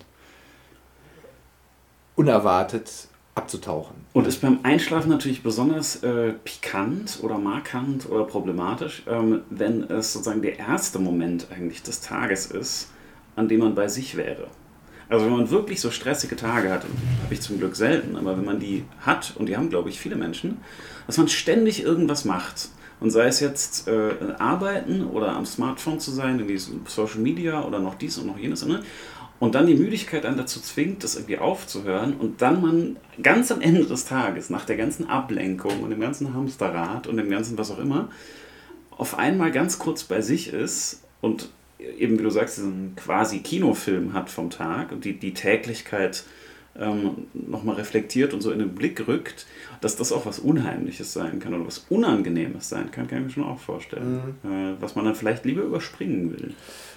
[2.15, 3.95] unerwartet abzutauchen.
[4.13, 10.13] Und ist beim Einschlafen natürlich besonders äh, pikant oder markant oder problematisch, ähm, wenn es
[10.13, 12.89] sozusagen der erste Moment eigentlich des Tages ist,
[13.35, 14.47] an dem man bei sich wäre.
[15.09, 16.83] Also wenn man wirklich so stressige Tage hat,
[17.23, 19.99] habe ich zum Glück selten, aber wenn man die hat, und die haben, glaube ich,
[19.99, 20.59] viele Menschen,
[21.07, 22.69] dass man ständig irgendwas macht.
[22.99, 27.63] Und sei es jetzt äh, arbeiten oder am Smartphone zu sein, irgendwie so Social Media
[27.63, 28.65] oder noch dies und noch jenes.
[28.65, 28.83] Ne?
[29.39, 33.61] Und dann die Müdigkeit einen dazu zwingt, das irgendwie aufzuhören und dann man ganz am
[33.61, 37.71] Ende des Tages, nach der ganzen Ablenkung und dem ganzen Hamsterrad und dem ganzen was
[37.71, 38.09] auch immer,
[38.91, 41.49] auf einmal ganz kurz bei sich ist und
[41.97, 46.25] eben, wie du sagst, diesen quasi Kinofilm hat vom Tag und die, die Täglichkeit
[46.77, 49.45] ähm, nochmal reflektiert und so in den Blick rückt,
[49.79, 53.29] dass das auch was Unheimliches sein kann oder was Unangenehmes sein kann, kann ich mir
[53.31, 54.35] schon auch vorstellen.
[54.43, 56.53] Äh, was man dann vielleicht lieber überspringen will.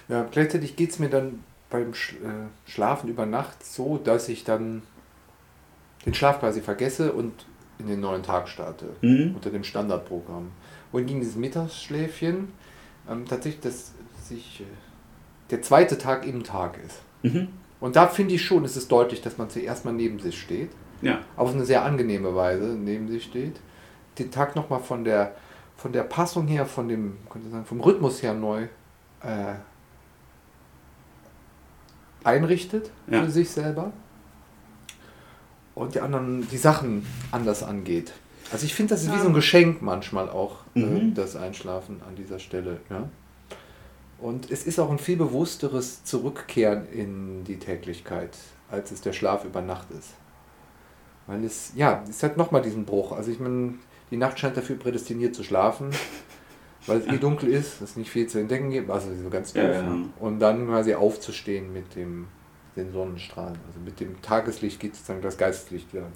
[0.09, 1.39] Ja, gleichzeitig geht es mir dann
[1.73, 4.83] beim äh, Schlafen über Nacht so, dass ich dann
[6.05, 7.33] den Schlaf quasi vergesse und
[7.79, 8.85] in den neuen Tag starte.
[9.01, 9.33] Mhm.
[9.35, 10.51] Unter dem Standardprogramm.
[10.91, 12.49] Wohingegen dieses Mittagsschläfchen
[13.09, 14.65] ähm, tatsächlich das, sich, äh,
[15.49, 17.01] der zweite Tag im Tag ist.
[17.23, 17.49] Mhm.
[17.79, 20.69] Und da finde ich schon, ist es deutlich, dass man zuerst mal neben sich steht.
[21.01, 21.19] Ja.
[21.35, 23.59] auf eine sehr angenehme Weise neben sich steht,
[24.19, 25.35] den Tag nochmal von der,
[25.75, 28.67] von der Passung her, von dem, könnte sagen, vom Rhythmus her neu
[29.21, 29.55] äh,
[32.23, 33.23] einrichtet Ja.
[33.23, 33.91] für sich selber
[35.75, 38.13] und die anderen die Sachen anders angeht.
[38.51, 41.13] Also ich finde, das ist wie so ein Geschenk manchmal auch, äh, Mhm.
[41.15, 42.79] das Einschlafen an dieser Stelle.
[42.89, 43.09] Ja?
[44.19, 48.37] Und es ist auch ein viel bewussteres Zurückkehren in die Täglichkeit,
[48.69, 50.09] als es der Schlaf über Nacht ist.
[51.25, 53.11] Weil es, ja, es hat nochmal diesen Bruch.
[53.13, 53.73] Also ich meine,
[54.11, 55.89] die Nacht scheint dafür prädestiniert zu schlafen,
[56.87, 59.63] weil es eh dunkel ist, es nicht viel zu entdecken gibt, also so ganz doof.
[59.63, 59.97] Ja, ja.
[60.19, 62.27] Und dann quasi aufzustehen mit dem,
[62.75, 63.57] den Sonnenstrahlen.
[63.67, 66.07] Also mit dem Tageslicht geht sozusagen das Geisteslicht wieder.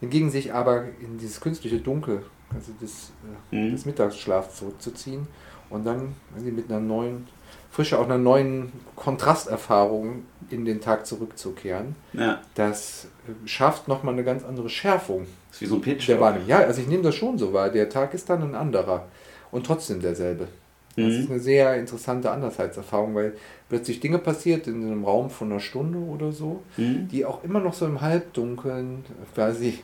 [0.00, 2.22] Hingegen sich aber in dieses künstliche Dunkel,
[2.54, 3.12] also des,
[3.52, 3.72] äh, Mhm.
[3.72, 5.26] des Mittagsschlafs zurückzuziehen
[5.70, 7.26] und dann irgendwie mit einer neuen
[7.70, 14.24] Frische, auch einer neuen Kontrasterfahrung in den Tag zurückzukehren, Ja, das äh, schafft nochmal eine
[14.24, 16.08] ganz andere Schärfung ist wie so ein Pitch.
[16.08, 16.48] der Wahrnehmung.
[16.48, 17.68] Ja, also ich nehme das schon so wahr.
[17.70, 19.06] Der Tag ist dann ein anderer
[19.50, 20.48] und trotzdem derselbe.
[20.96, 21.10] Das Mhm.
[21.20, 23.34] ist eine sehr interessante Andersheitserfahrung, weil
[23.68, 27.08] plötzlich Dinge passiert in einem Raum von einer Stunde oder so, Mhm.
[27.08, 29.04] die auch immer noch so im Halbdunkeln
[29.34, 29.80] quasi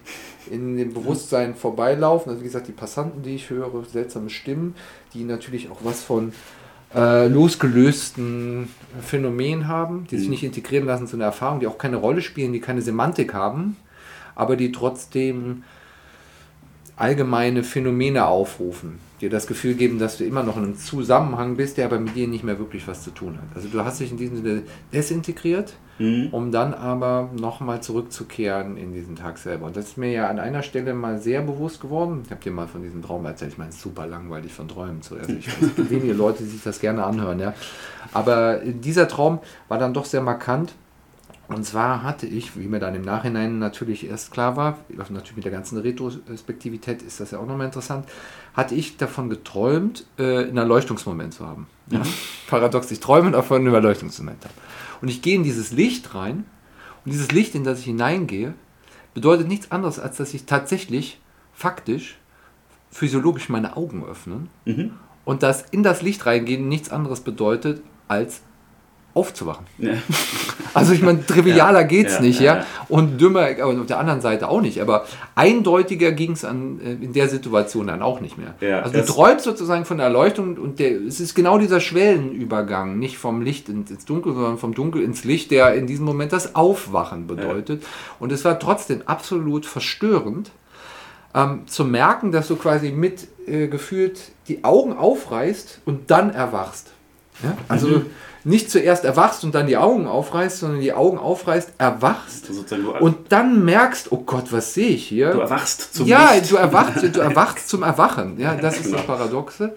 [0.50, 2.30] in dem Bewusstsein vorbeilaufen.
[2.30, 4.74] Also wie gesagt, die Passanten, die ich höre, seltsame Stimmen,
[5.12, 6.32] die natürlich auch was von
[6.94, 8.68] äh, losgelösten
[9.00, 10.32] Phänomenen haben, die sich Mhm.
[10.32, 13.76] nicht integrieren lassen zu einer Erfahrung, die auch keine Rolle spielen, die keine Semantik haben,
[14.34, 15.62] aber die trotzdem
[16.96, 21.78] allgemeine Phänomene aufrufen, dir das Gefühl geben, dass du immer noch in einem Zusammenhang bist,
[21.78, 23.56] der aber mit dir nicht mehr wirklich was zu tun hat.
[23.56, 26.28] Also du hast dich in diesem Sinne desintegriert, Mhm.
[26.32, 29.66] um dann aber nochmal zurückzukehren in diesen Tag selber.
[29.66, 32.22] Und das ist mir ja an einer Stelle mal sehr bewusst geworden.
[32.24, 33.52] Ich habe dir mal von diesem Traum erzählt.
[33.52, 35.30] Ich meine, es ist super langweilig von Träumen zuerst.
[35.30, 37.38] Ich weiß, wenige Leute, die sich das gerne anhören.
[37.38, 37.54] Ja.
[38.12, 40.72] Aber dieser Traum war dann doch sehr markant.
[41.54, 45.44] Und zwar hatte ich, wie mir dann im Nachhinein natürlich erst klar war, natürlich mit
[45.44, 48.06] der ganzen Retrospektivität ist das ja auch nochmal interessant,
[48.54, 51.66] hatte ich davon geträumt, äh, einen Erleuchtungsmoment zu haben.
[51.90, 52.02] Ja?
[52.48, 54.54] Paradox, ich träume davon, einen Erleuchtungsmoment habe.
[55.00, 56.44] Und ich gehe in dieses Licht rein
[57.04, 58.54] und dieses Licht, in das ich hineingehe,
[59.14, 61.20] bedeutet nichts anderes, als dass ich tatsächlich,
[61.52, 62.18] faktisch,
[62.90, 64.92] physiologisch meine Augen öffnen Mhm.
[65.24, 68.42] und dass in das Licht reingehen nichts anderes bedeutet, als
[69.14, 69.66] aufzuwachen.
[69.78, 69.94] Ja.
[70.74, 72.64] Also ich meine, trivialer Ja, geht's ja, nicht, ja.
[72.88, 74.80] Und dümmer, aber auf der anderen Seite auch nicht.
[74.80, 78.54] Aber eindeutiger ging es in der Situation dann auch nicht mehr.
[78.82, 83.18] Also du träumst sozusagen von der Erleuchtung und der, es ist genau dieser Schwellenübergang, nicht
[83.18, 87.26] vom Licht ins, Dunkel, sondern vom Dunkel ins Licht, der in diesem Moment das Aufwachen
[87.26, 87.82] bedeutet.
[88.18, 90.52] Und es war trotzdem absolut verstörend,
[91.34, 96.92] ähm, zu merken, dass du quasi mit äh, gefühlt die Augen aufreißt und dann erwachst.
[97.68, 98.06] Also Mhm.
[98.44, 103.16] Nicht zuerst erwachst und dann die Augen aufreißt, sondern die Augen aufreißt, erwachst du, und
[103.30, 105.32] dann merkst, oh Gott, was sehe ich hier?
[105.32, 108.38] du erwachst zum ja, du erwachst, du erwachst zum Erwachen.
[108.38, 109.14] Ja, das ist das Genau.
[109.14, 109.74] Paradoxe.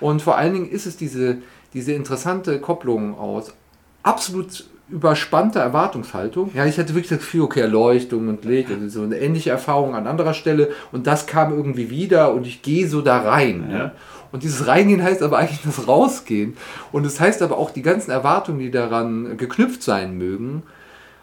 [0.00, 1.38] Und vor allen Dingen ist es diese,
[1.74, 3.52] diese interessante Kopplung aus
[4.02, 6.50] absolut überspannter Erwartungshaltung.
[6.54, 9.94] Ja, ich hatte wirklich das Gefühl, okay, Erleuchtung und Licht, also so eine ähnliche Erfahrung
[9.94, 13.68] an anderer Stelle und das kam irgendwie wieder und ich gehe so da rein.
[13.70, 13.78] Ja.
[13.78, 13.92] Ja.
[14.32, 16.56] Und dieses Reingehen heißt aber eigentlich das Rausgehen.
[16.90, 20.62] Und es heißt aber auch die ganzen Erwartungen, die daran geknüpft sein mögen,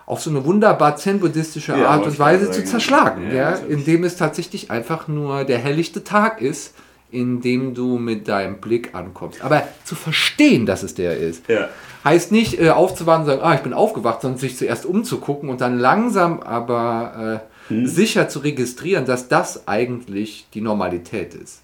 [0.06, 3.28] auf so eine wunderbar zen-buddhistische Ja, Art und Weise zu zerschlagen.
[3.30, 6.74] Ja, Ja, indem es tatsächlich einfach nur der helllichte Tag ist,
[7.12, 9.42] in dem du mit deinem Blick ankommst.
[9.44, 11.44] Aber zu verstehen, dass es der ist,
[12.04, 15.62] heißt nicht äh, aufzuwachen und sagen, ah, ich bin aufgewacht, sondern sich zuerst umzugucken und
[15.62, 17.86] dann langsam aber äh, Hm.
[17.86, 21.62] sicher zu registrieren, dass das eigentlich die Normalität ist.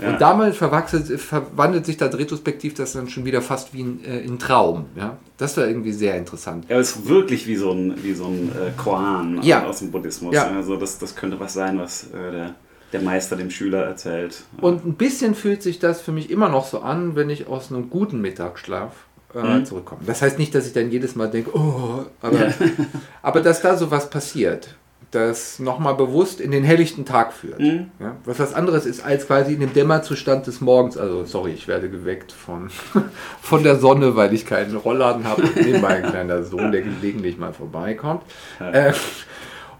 [0.00, 0.10] Ja?
[0.12, 4.22] Und damit verwachselt, verwandelt sich das retrospektiv das dann schon wieder fast wie ein, äh,
[4.26, 4.86] ein Traum.
[4.96, 5.16] Ja?
[5.36, 6.64] Das war irgendwie sehr interessant.
[6.68, 9.64] Ja, es ist wirklich wie so ein, wie so ein äh, Koan Ja.
[9.66, 10.34] aus dem Buddhismus.
[10.34, 10.46] Ja.
[10.50, 12.54] Also das, das könnte was sein, was äh, der,
[12.92, 14.42] der Meister dem Schüler erzählt.
[14.60, 17.70] Und ein bisschen fühlt sich das für mich immer noch so an, wenn ich aus
[17.72, 18.92] einem guten Mittagsschlaf
[19.34, 19.64] äh, Mhm.
[19.64, 20.00] zurückkomme.
[20.06, 22.52] Das heißt nicht, dass ich dann jedes Mal denke, oh, aber,
[23.22, 24.74] aber dass da so was passiert,
[25.10, 27.58] das nochmal bewusst in den helllichten Tag führt.
[27.58, 27.90] Mhm.
[27.98, 30.96] Ja, was was anderes ist als quasi in dem Dämmerzustand des Morgens.
[30.96, 32.70] Also, sorry, ich werde geweckt von,
[33.42, 37.52] von der Sonne, weil ich keinen Rollladen habe nebenbei ein kleiner Sohn, der gelegentlich mal
[37.52, 38.22] vorbeikommt.
[38.60, 38.70] Ja.
[38.70, 38.92] Äh,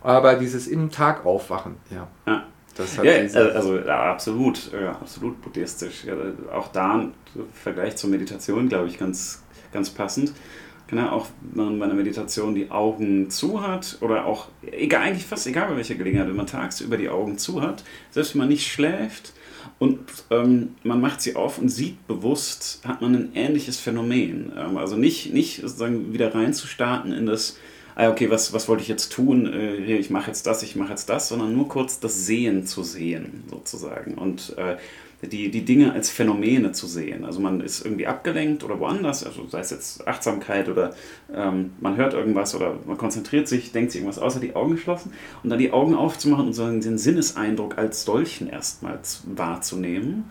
[0.03, 2.07] aber dieses im Tag aufwachen, ja.
[2.27, 2.45] Ja.
[2.77, 6.07] Das hat Ja, diese- also ja, absolut, absolut buddhistisch.
[6.53, 7.13] Auch da im
[7.53, 10.33] Vergleich zur Meditation, glaube ich, ganz, ganz passend.
[10.91, 15.25] Genau, auch wenn man bei einer Meditation die Augen zu hat oder auch, egal, eigentlich
[15.25, 18.49] fast egal bei welcher Gelegenheit, wenn man tagsüber die Augen zu hat, selbst wenn man
[18.49, 19.33] nicht schläft
[19.79, 20.01] und
[20.31, 24.51] ähm, man macht sie auf und sieht bewusst, hat man ein ähnliches Phänomen.
[24.59, 27.57] Ähm, also nicht, nicht sozusagen wieder reinzustarten in das,
[27.95, 29.47] ah, okay, was, was wollte ich jetzt tun?
[29.47, 32.83] Äh, ich mache jetzt das, ich mache jetzt das, sondern nur kurz das Sehen zu
[32.83, 34.15] sehen, sozusagen.
[34.15, 34.77] Und äh,
[35.23, 37.25] die, die Dinge als Phänomene zu sehen.
[37.25, 40.95] Also man ist irgendwie abgelenkt oder woanders, also sei es jetzt Achtsamkeit oder
[41.35, 45.13] ähm, man hört irgendwas oder man konzentriert sich, denkt sich irgendwas außer die Augen geschlossen
[45.43, 50.25] und dann die Augen aufzumachen und so den Sinneseindruck als solchen erstmals wahrzunehmen,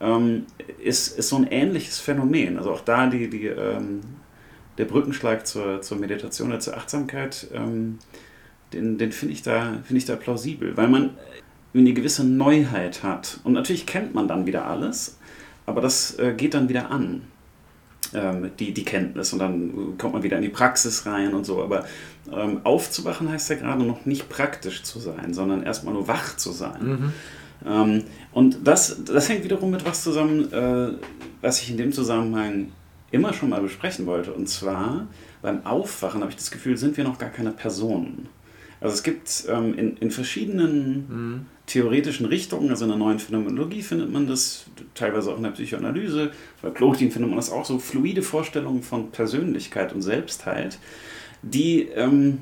[0.00, 0.46] ähm,
[0.82, 2.58] ist, ist so ein ähnliches Phänomen.
[2.58, 4.00] Also auch da die, die, ähm,
[4.76, 8.00] der Brückenschlag zur, zur Meditation oder zur Achtsamkeit, ähm,
[8.72, 11.10] den, den finde ich, find ich da plausibel, weil man
[11.74, 13.40] eine gewisse Neuheit hat.
[13.44, 15.18] Und natürlich kennt man dann wieder alles,
[15.66, 17.22] aber das äh, geht dann wieder an,
[18.14, 19.32] ähm, die, die Kenntnis.
[19.32, 21.62] Und dann kommt man wieder in die Praxis rein und so.
[21.62, 21.84] Aber
[22.30, 26.52] ähm, aufzuwachen heißt ja gerade noch nicht praktisch zu sein, sondern erstmal nur wach zu
[26.52, 26.82] sein.
[26.84, 27.12] Mhm.
[27.64, 30.92] Ähm, und das, das hängt wiederum mit was zusammen, äh,
[31.40, 32.72] was ich in dem Zusammenhang
[33.10, 34.32] immer schon mal besprechen wollte.
[34.32, 35.06] Und zwar
[35.42, 38.28] beim Aufwachen habe ich das Gefühl, sind wir noch gar keine Personen.
[38.82, 41.46] Also es gibt ähm, in, in verschiedenen Mhm.
[41.66, 44.64] theoretischen Richtungen, also in der neuen Phänomenologie findet man das,
[44.94, 49.12] teilweise auch in der Psychoanalyse, bei Plotin findet man das auch so, fluide Vorstellungen von
[49.12, 50.78] Persönlichkeit und Selbstheit,
[51.42, 52.38] die ähm,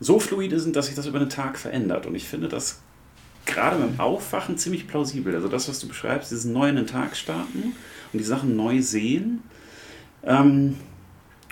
[0.00, 2.06] so fluide sind, dass sich das über den Tag verändert.
[2.06, 2.80] Und ich finde das
[3.46, 5.34] gerade beim Aufwachen ziemlich plausibel.
[5.34, 7.74] Also das, was du beschreibst, diesen neu in den Tag starten
[8.12, 9.42] und die Sachen neu sehen
[10.24, 10.76] ähm,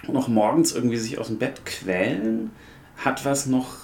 [0.06, 2.50] und auch morgens irgendwie sich aus dem Bett quälen,
[2.96, 3.81] hat was noch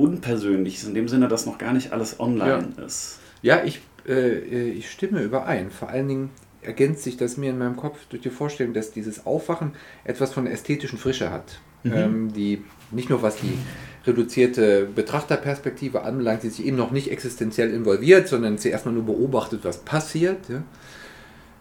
[0.00, 3.18] Unpersönliches, in dem Sinne, dass noch gar nicht alles online ist.
[3.42, 5.70] Ja, ich, äh, ich stimme überein.
[5.70, 6.30] Vor allen Dingen
[6.62, 9.72] ergänzt sich das mir in meinem Kopf durch die Vorstellung, dass dieses Aufwachen
[10.04, 11.60] etwas von ästhetischen Frische hat.
[11.82, 11.92] Mhm.
[11.94, 13.56] Ähm, die nicht nur was die
[14.06, 19.60] reduzierte Betrachterperspektive anbelangt, die sich eben noch nicht existenziell involviert, sondern sie erstmal nur beobachtet,
[19.62, 20.48] was passiert.
[20.48, 20.62] Ja?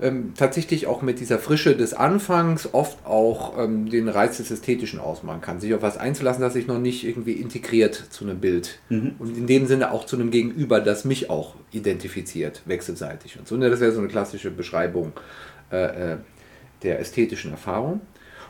[0.01, 4.99] Ähm, tatsächlich auch mit dieser Frische des Anfangs oft auch ähm, den Reiz des Ästhetischen
[4.99, 5.59] ausmachen kann.
[5.59, 8.79] Sich auf was einzulassen, das sich noch nicht irgendwie integriert zu einem Bild.
[8.87, 9.15] Mhm.
[9.19, 13.37] Und in dem Sinne auch zu einem Gegenüber, das mich auch identifiziert, wechselseitig.
[13.37, 15.11] Und so, ne, das wäre so eine klassische Beschreibung
[15.69, 16.17] äh, äh,
[16.83, 17.99] der ästhetischen Erfahrung.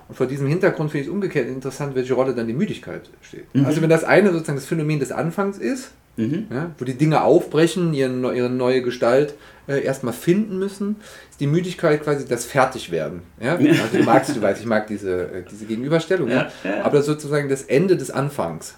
[0.08, 3.54] Und vor diesem Hintergrund finde ich es umgekehrt interessant, welche Rolle dann die Müdigkeit steht.
[3.56, 3.66] Mhm.
[3.66, 6.48] Also wenn das eine sozusagen das Phänomen des Anfangs ist, Mhm.
[6.52, 9.36] ja, wo die Dinge aufbrechen, ihre, ihre neue Gestalt
[9.70, 10.98] äh, erstmal finden müssen,
[11.30, 13.22] ist die Müdigkeit quasi das Fertigwerden.
[13.40, 13.54] Ja?
[13.56, 17.48] Also du magst, du weißt, ich mag diese, äh, diese Gegenüberstellung, ja, Ja, aber sozusagen
[17.48, 18.76] das Ende des Anfangs.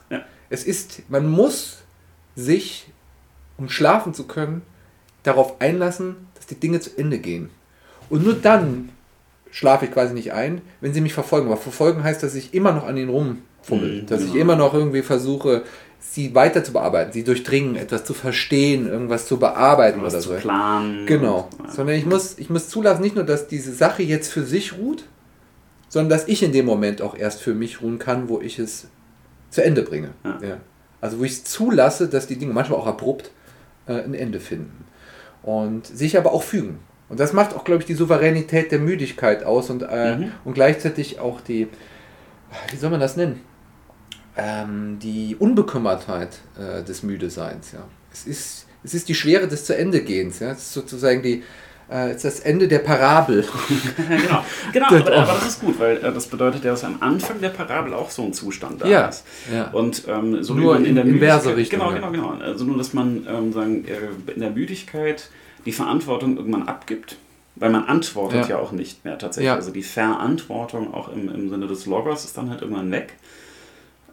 [0.49, 1.77] Es ist, man muss
[2.35, 2.87] sich,
[3.57, 4.61] um schlafen zu können,
[5.23, 7.49] darauf einlassen, dass die Dinge zu Ende gehen.
[8.09, 8.89] Und nur dann
[9.51, 11.47] schlafe ich quasi nicht ein, wenn sie mich verfolgen.
[11.47, 14.41] Aber verfolgen heißt, dass ich immer noch an ihnen rumfummel, Mhm, dass ich genau.
[14.41, 15.63] immer noch irgendwie versuche,
[16.03, 20.29] sie weiter zu bearbeiten, sie durchdringen, etwas zu verstehen, irgendwas zu bearbeiten Was oder zu
[20.29, 20.35] so.
[20.35, 21.05] planen.
[21.05, 21.47] Genau.
[21.59, 21.71] Und.
[21.71, 25.05] Sondern ich muss, ich muss zulassen, nicht nur, dass diese Sache jetzt für sich ruht,
[25.87, 28.87] sondern dass ich in dem Moment auch erst für mich ruhen kann, wo ich es
[29.51, 30.09] zu Ende bringe.
[30.25, 30.39] Ja.
[30.41, 30.57] Ja.
[30.99, 33.31] Also wo ich es zulasse, dass die Dinge manchmal auch abrupt
[33.87, 34.85] äh, ein Ende finden.
[35.43, 36.79] Und sich aber auch fügen.
[37.09, 40.31] Und das macht auch, glaube ich, die Souveränität der Müdigkeit aus und, äh, Mhm.
[40.45, 41.67] und gleichzeitig auch die,
[42.71, 43.41] wie soll man das nennen?
[44.37, 47.73] Ähm, die Unbekümmertheit äh, des Müdeseins.
[47.73, 47.83] Ja.
[48.13, 50.39] Es, ist, es ist die Schwere des zu Ende gehens.
[50.39, 50.51] Ja.
[50.51, 51.43] Es ist sozusagen die,
[51.89, 53.45] äh, es ist das Ende der Parabel.
[54.07, 57.41] genau, genau aber, aber das ist gut, weil äh, das bedeutet ja, dass am Anfang
[57.41, 59.25] der Parabel auch so ein Zustand da Ja, ist.
[59.53, 59.69] ja.
[59.71, 62.43] Und ähm, so Nur wie man in- inverse Müdigkeit- Richtung, Genau, genau, genau.
[62.45, 65.29] Also nur, dass man ähm, sagen, äh, in der Müdigkeit
[65.65, 67.17] die Verantwortung irgendwann abgibt.
[67.57, 68.59] Weil man antwortet ja, Ja.
[68.59, 69.47] auch nicht mehr tatsächlich.
[69.47, 69.55] Ja.
[69.55, 73.13] Also die Verantwortung auch im, im Sinne des Logos ist dann halt irgendwann weg.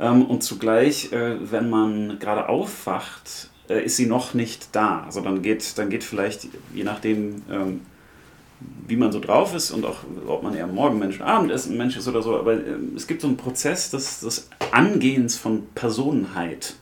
[0.01, 5.03] Ähm, und zugleich, äh, wenn man gerade aufwacht, äh, ist sie noch nicht da.
[5.05, 7.81] Also dann geht, dann geht vielleicht, je nachdem, ähm,
[8.87, 12.23] wie man so drauf ist und auch, ob man eher Morgenmensch oder Abendessen-Mensch ist oder
[12.23, 16.75] so, aber ähm, es gibt so einen Prozess des, des Angehens von Personenheit.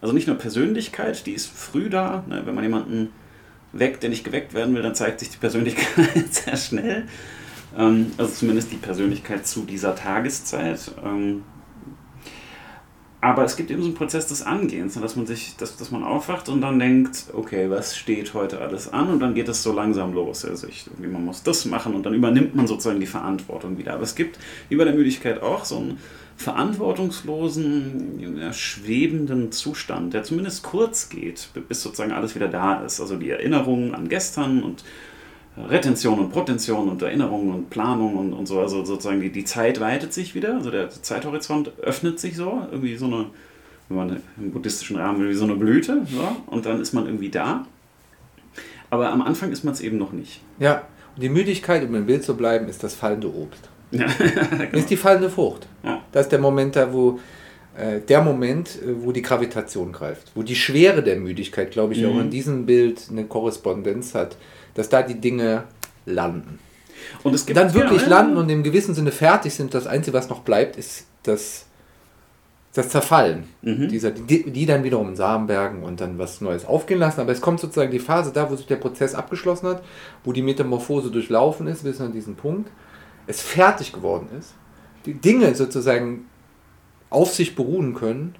[0.00, 2.22] Also nicht nur Persönlichkeit, die ist früh da.
[2.26, 2.42] Ne?
[2.44, 3.10] Wenn man jemanden
[3.72, 7.04] weckt, der nicht geweckt werden will, dann zeigt sich die Persönlichkeit sehr schnell.
[7.76, 10.92] Ähm, also zumindest die Persönlichkeit zu dieser Tageszeit.
[11.04, 11.42] Ähm,
[13.26, 15.90] aber es gibt eben so einen Prozess des Angehens, ne, dass man sich, dass, dass
[15.90, 19.10] man aufwacht und dann denkt, okay, was steht heute alles an?
[19.10, 20.44] Und dann geht es so langsam los.
[20.44, 23.94] Also ich, irgendwie, man muss das machen und dann übernimmt man sozusagen die Verantwortung wieder.
[23.94, 24.38] Aber es gibt
[24.70, 25.98] bei der Müdigkeit auch so einen
[26.36, 33.00] verantwortungslosen, schwebenden Zustand, der zumindest kurz geht, bis sozusagen alles wieder da ist.
[33.00, 34.84] Also die Erinnerungen an gestern und
[35.56, 38.60] Retention und Protention und Erinnerung und Planung und, und so.
[38.60, 42.96] Also sozusagen die, die Zeit weitet sich wieder, also der Zeithorizont öffnet sich so, irgendwie
[42.96, 43.26] so eine,
[43.88, 47.06] wenn man im buddhistischen Rahmen will, wie so eine Blüte, so, und dann ist man
[47.06, 47.66] irgendwie da.
[48.90, 50.40] Aber am Anfang ist man es eben noch nicht.
[50.58, 50.82] Ja.
[51.16, 53.68] Und die Müdigkeit, um im Bild zu bleiben, ist das fallende Obst.
[53.92, 54.06] Ja,
[54.72, 55.66] Das ist die fallende Frucht.
[55.84, 56.02] Ja.
[56.12, 57.20] Das ist der Moment da, wo
[57.76, 62.02] äh, der Moment, äh, wo die Gravitation greift, wo die Schwere der Müdigkeit, glaube ich,
[62.02, 62.08] Mhm.
[62.08, 64.36] auch in diesem Bild eine Korrespondenz hat,
[64.76, 65.64] dass da die Dinge
[66.04, 66.58] landen.
[67.22, 69.74] Und es gibt dann wirklich ja, landen und im gewissen Sinne fertig sind.
[69.74, 71.66] Das Einzige, was noch bleibt, ist das,
[72.74, 73.44] das Zerfallen.
[73.62, 73.88] Mhm.
[73.88, 77.20] Dieser, die, die dann wiederum in Samen bergen und dann was Neues aufgehen lassen.
[77.20, 79.82] Aber es kommt sozusagen die Phase da, wo sich der Prozess abgeschlossen hat,
[80.24, 82.70] wo die Metamorphose durchlaufen ist, bis an diesen Punkt,
[83.26, 84.54] es fertig geworden ist,
[85.04, 86.26] die Dinge sozusagen
[87.10, 88.34] auf sich beruhen können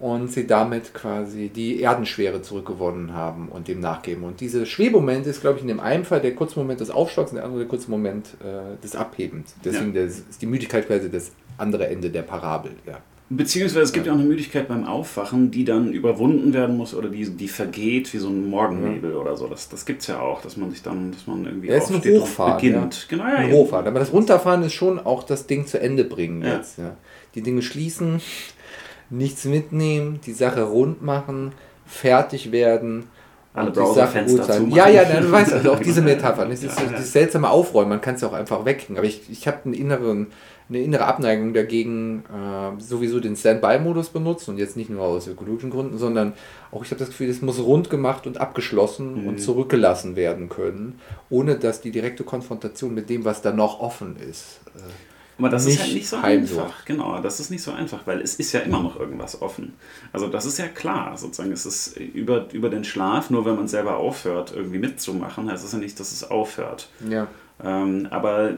[0.00, 4.22] und sie damit quasi die Erdenschwere zurückgewonnen haben und dem nachgeben.
[4.24, 7.30] Und dieser Schwebemoment ist, glaube ich, in dem einen Fall der kurze Moment des Aufschlags
[7.32, 9.54] und der andere der kurze Moment äh, des Abhebens.
[9.64, 10.04] Deswegen Ja.
[10.04, 12.72] das, ist die Müdigkeit quasi das andere Ende der Parabel.
[12.86, 12.98] Ja.
[13.30, 17.10] Beziehungsweise es gibt ja auch eine Müdigkeit beim Aufwachen, die dann überwunden werden muss oder
[17.10, 19.48] die, die vergeht wie so ein Morgennebel oder so.
[19.48, 21.90] Das, das gibt es ja auch, dass man sich dann, dass man irgendwie Ja, ist
[21.90, 23.06] ein Hochfahren, beginnt.
[23.10, 23.52] Genau, ja, Ein.
[23.52, 23.86] Hochfahren.
[23.86, 26.54] Aber das Runterfahren ist schon auch das Ding zu Ende bringen Ja.
[26.56, 26.78] jetzt.
[26.78, 26.96] Ja.
[27.34, 28.22] Die Dinge schließen,
[29.10, 31.52] nichts mitnehmen, die Sache rund machen,
[31.86, 33.04] fertig werden.
[33.54, 34.76] Alle und die Browserfenster Sache gut sein.
[34.76, 36.50] Ja, ja, nein, du weißt also auch diese Metaphern.
[36.52, 36.90] Es ist Ja, ja.
[36.92, 38.98] dieses seltsame Aufräumen, man kann es ja auch einfach weghängen.
[38.98, 39.76] Aber ich, ich habe eine
[40.80, 45.96] innere Abneigung dagegen, äh, sowieso den Standby-Modus benutzen und jetzt nicht nur aus ökologischen Gründen,
[45.98, 46.34] sondern
[46.70, 49.28] auch ich habe das Gefühl, es muss rund gemacht und abgeschlossen Mhm.
[49.28, 51.00] und zurückgelassen werden können,
[51.30, 54.60] ohne dass die direkte Konfrontation mit dem, was da noch offen ist.
[54.76, 54.80] Äh,
[55.38, 56.60] Aber das ist nicht halt nicht so heimsucht.
[56.60, 56.84] einfach.
[56.84, 59.74] Genau, das ist nicht so einfach, weil es ist ja immer noch irgendwas offen.
[60.12, 61.52] Also das ist ja klar, sozusagen.
[61.52, 65.72] Es ist über, über den Schlaf, nur wenn man selber aufhört, irgendwie mitzumachen, heißt es
[65.72, 66.88] ja nicht, dass es aufhört.
[67.08, 67.28] ja.
[67.62, 68.56] Ähm, aber äh,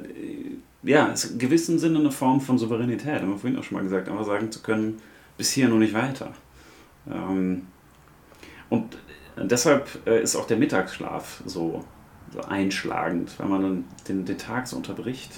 [0.82, 3.76] ja, es ist in gewissem Sinne eine Form von Souveränität, haben wir vorhin auch schon
[3.78, 5.00] mal gesagt, einfach sagen zu können,
[5.36, 6.32] bis hier und nicht weiter.
[7.10, 7.66] Ähm,
[8.68, 8.96] und
[9.36, 11.84] deshalb äh, ist auch der Mittagsschlaf so,
[12.32, 15.30] so einschlagend, weil man dann den, den Tag so unterbricht.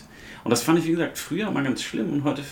[0.45, 2.43] Und das fand ich, wie gesagt, früher mal ganz schlimm und heute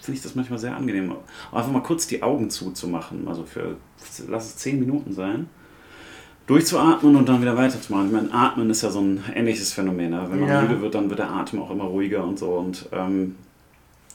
[0.00, 1.14] finde ich das manchmal sehr angenehm.
[1.52, 3.76] Einfach mal kurz die Augen zuzumachen, also für,
[4.28, 5.48] lass es zehn Minuten sein
[6.50, 8.06] durchzuatmen und dann wieder weiterzumachen.
[8.06, 10.10] Ich meine, Atmen ist ja so ein ähnliches Phänomen.
[10.10, 10.26] Ne?
[10.30, 10.62] Wenn man Ja.
[10.62, 13.36] müde wird, dann wird der Atem auch immer ruhiger und so und ähm,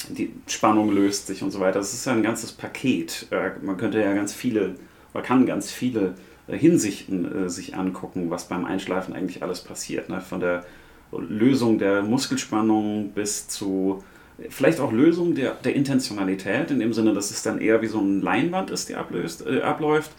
[0.09, 1.79] die Spannung löst sich und so weiter.
[1.79, 3.27] Das ist ja ein ganzes Paket.
[3.31, 4.75] Äh, man könnte ja ganz viele,
[5.13, 6.15] man kann ganz viele
[6.47, 10.09] Hinsichten äh, sich angucken, was beim Einschlafen eigentlich alles passiert.
[10.09, 10.21] Ne?
[10.21, 10.65] Von der
[11.11, 14.03] Lösung der Muskelspannung bis zu
[14.49, 17.99] vielleicht auch Lösung der, der Intentionalität, in dem Sinne, dass es dann eher wie so
[17.99, 20.11] eine Leinwand ist, die ablöst, äh, abläuft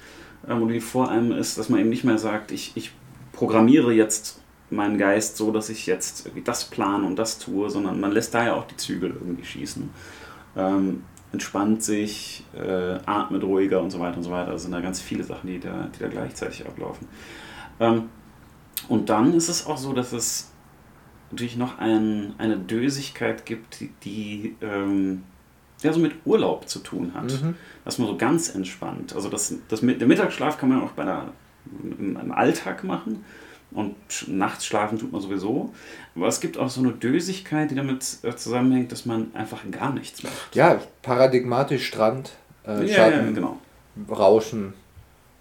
[0.49, 2.93] ähm, und die vor einem ist, dass man eben nicht mehr sagt, ich, ich
[3.33, 8.01] programmiere jetzt meinen Geist so, dass ich jetzt irgendwie das plane und das tue, sondern
[8.01, 9.91] man lässt da ja auch die Zügel irgendwie schießen.
[10.57, 11.05] Ähm,
[11.37, 14.53] entspannt sich, äh, atmet ruhiger und so weiter und so weiter.
[14.53, 17.07] Das sind da ganz viele Sachen, die da, die da gleichzeitig ablaufen.
[17.79, 18.05] Ähm,
[18.89, 20.51] und dann ist es auch so, dass es
[21.31, 25.25] natürlich noch ein, eine Dösigkeit gibt, die, die ähm,
[25.83, 27.43] ja, so mit Urlaub zu tun hat.
[27.43, 27.55] Mhm.
[27.85, 29.15] Dass man so ganz entspannt.
[29.15, 31.33] Also das, das, der Mittagsschlaf kann man auch bei der,
[31.83, 33.25] im, im Alltag machen.
[33.77, 33.95] Und
[34.27, 35.73] nachts schlafen tut man sowieso.
[36.15, 39.93] Aber es gibt auch so eine Dösigkeit, die damit äh, zusammenhängt, dass man einfach gar
[39.93, 40.55] nichts macht.
[40.55, 42.33] ja, paradigmatisch Strand,
[42.67, 43.59] äh, ja, Schatten, ja, genau.
[44.11, 44.73] Rauschen,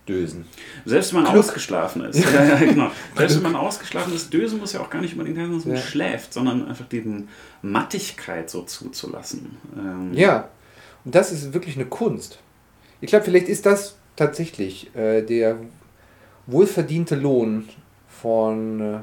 [0.06, 0.46] Dösen.
[0.84, 1.46] Selbst wenn man Glück.
[1.46, 2.20] ausgeschlafen ist.
[2.24, 2.92] ja, ja, genau.
[3.18, 5.76] Selbst wenn man ausgeschlafen ist, Dösen muss ja auch gar nicht unbedingt heißen, dass man
[5.78, 5.82] Ja.
[5.82, 7.30] schläft, sondern einfach diesen
[7.62, 9.58] Mattigkeit so zuzulassen.
[9.78, 10.50] Ähm, Ja,
[11.06, 12.40] und das ist wirklich eine Kunst.
[13.00, 15.58] Ich glaube, vielleicht ist das tatsächlich äh, der
[16.48, 17.68] wohlverdiente Lohn
[18.22, 18.98] von, äh,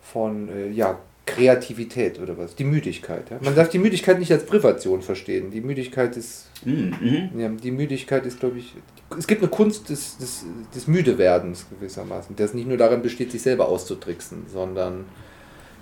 [0.00, 2.54] von äh, ja, Kreativität oder was.
[2.54, 3.30] Die Müdigkeit.
[3.30, 3.38] Ja?
[3.40, 5.50] Man darf die Müdigkeit nicht als Privation verstehen.
[5.50, 7.40] Die Müdigkeit ist, Mhm, mhm.
[7.40, 8.74] ja, die Müdigkeit ist, glaube ich,
[9.18, 10.44] es gibt eine Kunst des, des,
[10.74, 15.06] des Müdewerdens gewissermaßen, das nicht nur darin besteht, sich selber auszutricksen, sondern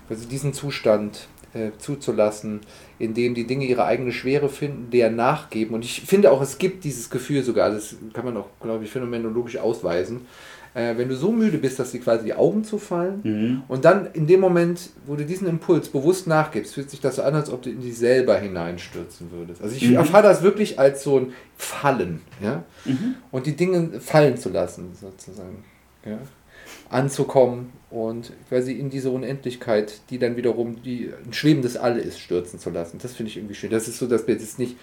[0.09, 2.61] also diesen Zustand äh, zuzulassen,
[2.99, 5.75] in dem die Dinge ihre eigene Schwere finden, der nachgeben.
[5.75, 8.91] Und ich finde auch, es gibt dieses Gefühl sogar, das kann man auch, glaube ich,
[8.91, 10.23] phänomenologisch ausweisen,
[10.79, 13.63] äh, wenn du so müde bist, dass dir quasi die Augen zufallen Mhm.
[13.69, 17.23] und dann in dem Moment, wo du diesen Impuls bewusst nachgibst, fühlt sich das so
[17.23, 19.61] an, als ob du in dich selber hineinstürzen würdest.
[19.63, 19.97] Also ich Mhm.
[19.97, 23.15] erfahre das wirklich als so ein Fallen, ja, Mhm.
[23.33, 25.65] und die Dinge fallen zu lassen, sozusagen,
[26.07, 26.19] ja,
[26.91, 32.59] anzukommen und quasi in diese Unendlichkeit, die dann wiederum die ein schwebendes All ist, stürzen
[32.59, 32.99] zu lassen.
[33.03, 33.71] Das finde ich irgendwie schön.
[33.71, 34.77] Das ist so, dass wir jetzt nicht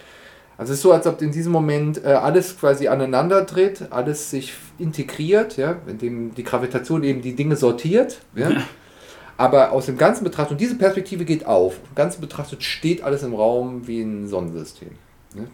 [0.58, 4.30] also es ist so, als ob in diesem Moment äh, alles quasi aneinander tritt, alles
[4.30, 8.51] sich integriert, ja, indem die Gravitation eben die Dinge sortiert, ja.
[9.38, 13.22] Aber aus dem Ganzen betrachtet, und diese Perspektive geht auf, im Ganzen betrachtet steht alles
[13.24, 14.91] im Raum wie ein Sonnensystem.
[15.34, 15.49] Ne?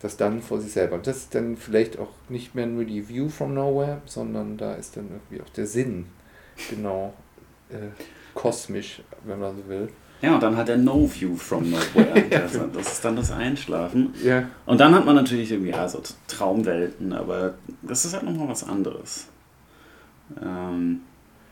[0.00, 0.96] Das dann vor sich selber.
[0.96, 4.74] Und das ist dann vielleicht auch nicht mehr nur die View from Nowhere, sondern da
[4.74, 6.06] ist dann irgendwie auch der Sinn
[6.68, 7.14] genau
[7.70, 7.88] äh,
[8.34, 9.88] kosmisch, wenn man so will.
[10.22, 12.22] Ja, und dann hat er No View from Nowhere.
[12.30, 14.14] das, das ist dann das Einschlafen.
[14.24, 14.48] Ja.
[14.64, 18.64] Und dann hat man natürlich irgendwie ja, so Traumwelten, aber das ist halt nochmal was
[18.66, 19.26] anderes.
[20.42, 21.00] Ähm,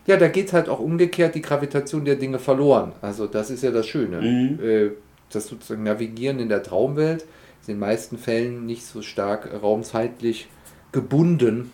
[0.07, 2.93] Ja, da geht halt auch umgekehrt die Gravitation der Dinge verloren.
[3.01, 4.21] Also das ist ja das Schöne.
[4.21, 4.59] Mhm.
[4.63, 4.91] Äh,
[5.31, 7.23] Das sozusagen Navigieren in der Traumwelt
[7.61, 10.49] ist in den meisten Fällen nicht so stark raumzeitlich
[10.93, 11.71] gebunden,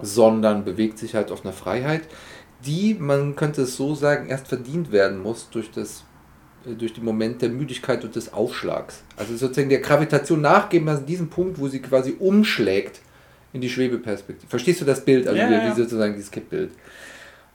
[0.00, 2.02] sondern bewegt sich halt auf einer Freiheit,
[2.64, 6.04] die, man könnte es so sagen, erst verdient werden muss durch das
[6.64, 9.02] durch den Moment der Müdigkeit und des Aufschlags.
[9.16, 13.00] Also sozusagen der Gravitation nachgeben an diesem Punkt, wo sie quasi umschlägt
[13.52, 14.48] in die Schwebeperspektive.
[14.48, 15.26] Verstehst du das Bild?
[15.26, 15.70] Also Ja, wie, ja.
[15.70, 16.72] wie sozusagen dieses Kippbild.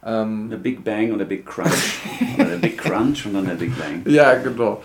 [0.05, 2.01] Ähm, der Big Bang und der Big Crunch.
[2.35, 4.03] Oder der Big Crunch und dann der Big Bang.
[4.05, 4.81] Ja, genau.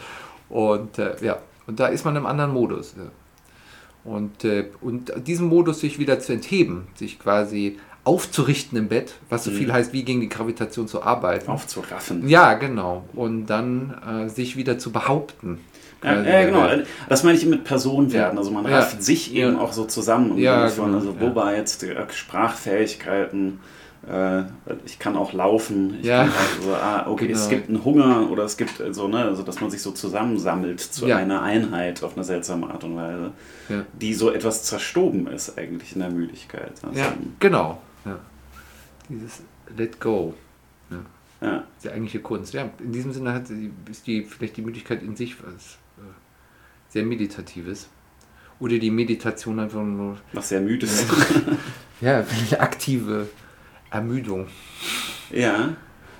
[0.48, 2.94] Und äh, ja, und da ist man im anderen Modus.
[2.96, 3.10] Ja.
[4.04, 9.44] Und, äh, und diesem Modus sich wieder zu entheben, sich quasi aufzurichten im Bett, was
[9.44, 9.54] so Mhm.
[9.56, 11.50] viel heißt, wie gegen die Gravitation zu arbeiten.
[11.50, 12.28] Aufzuraffen.
[12.28, 13.04] Ja, genau.
[13.14, 13.94] Und dann
[14.26, 15.60] äh, sich wieder zu behaupten.
[16.02, 16.68] Ja, Quasi ja, genau.
[17.08, 18.34] Das meine ich mit Personen werden.
[18.34, 18.38] Ja.
[18.38, 18.78] Also man Ja.
[18.78, 19.60] rafft sich eben Ja.
[19.60, 20.32] auch so zusammen.
[20.32, 21.20] im Ja, von, genau, Also ja.
[21.20, 21.92] wobei jetzt die
[22.62, 23.60] Sprachfähigkeiten,
[24.08, 24.42] äh,
[24.86, 25.98] ich kann auch laufen.
[26.00, 26.22] Ich Ja.
[26.24, 26.32] kann
[26.62, 27.50] so, ah, okay, es Genau.
[27.50, 30.80] gibt einen Hunger oder es gibt äh, so, ne, also dass man sich so zusammensammelt
[30.80, 31.16] zu Ja.
[31.16, 33.32] einer Einheit auf eine seltsame Art und Weise,
[33.68, 33.84] Ja.
[34.00, 36.72] die so etwas zerstoben ist eigentlich in der Müdigkeit.
[36.86, 37.78] Also, Ja, genau.
[38.08, 38.18] Ja.
[39.08, 39.42] Dieses
[39.76, 40.34] Let Go.
[40.90, 40.98] ja.
[41.40, 42.52] Das ist die eigentliche Kunst.
[42.52, 46.00] Ja, in diesem Sinne hat sie, ist die vielleicht die Müdigkeit in sich was äh,
[46.88, 47.88] sehr Meditatives.
[48.60, 51.06] Oder die Meditation einfach nur Was sehr müde ist.
[52.00, 52.24] ja,
[52.58, 53.28] aktive
[53.90, 54.48] Ermüdung.
[55.30, 55.76] ja.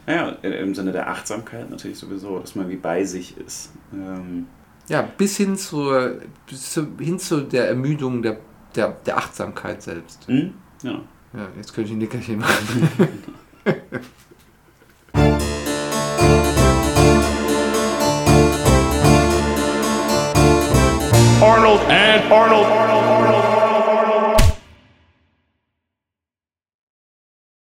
[0.07, 3.73] Ja, im Sinne der Achtsamkeit natürlich sowieso, dass man wie bei sich ist.
[3.93, 4.47] Ähm,
[4.89, 8.39] Ja, bis hin zur, bis hin zu der Ermüdung der,
[8.75, 10.27] der, der Achtsamkeit selbst.
[10.27, 10.55] hm?
[10.83, 11.03] Ja.
[11.35, 12.89] Ja, jetzt könnte ich ein Nickerchen machen.
[21.41, 23.68] Arnold and Arnold, Arnold, Arnold.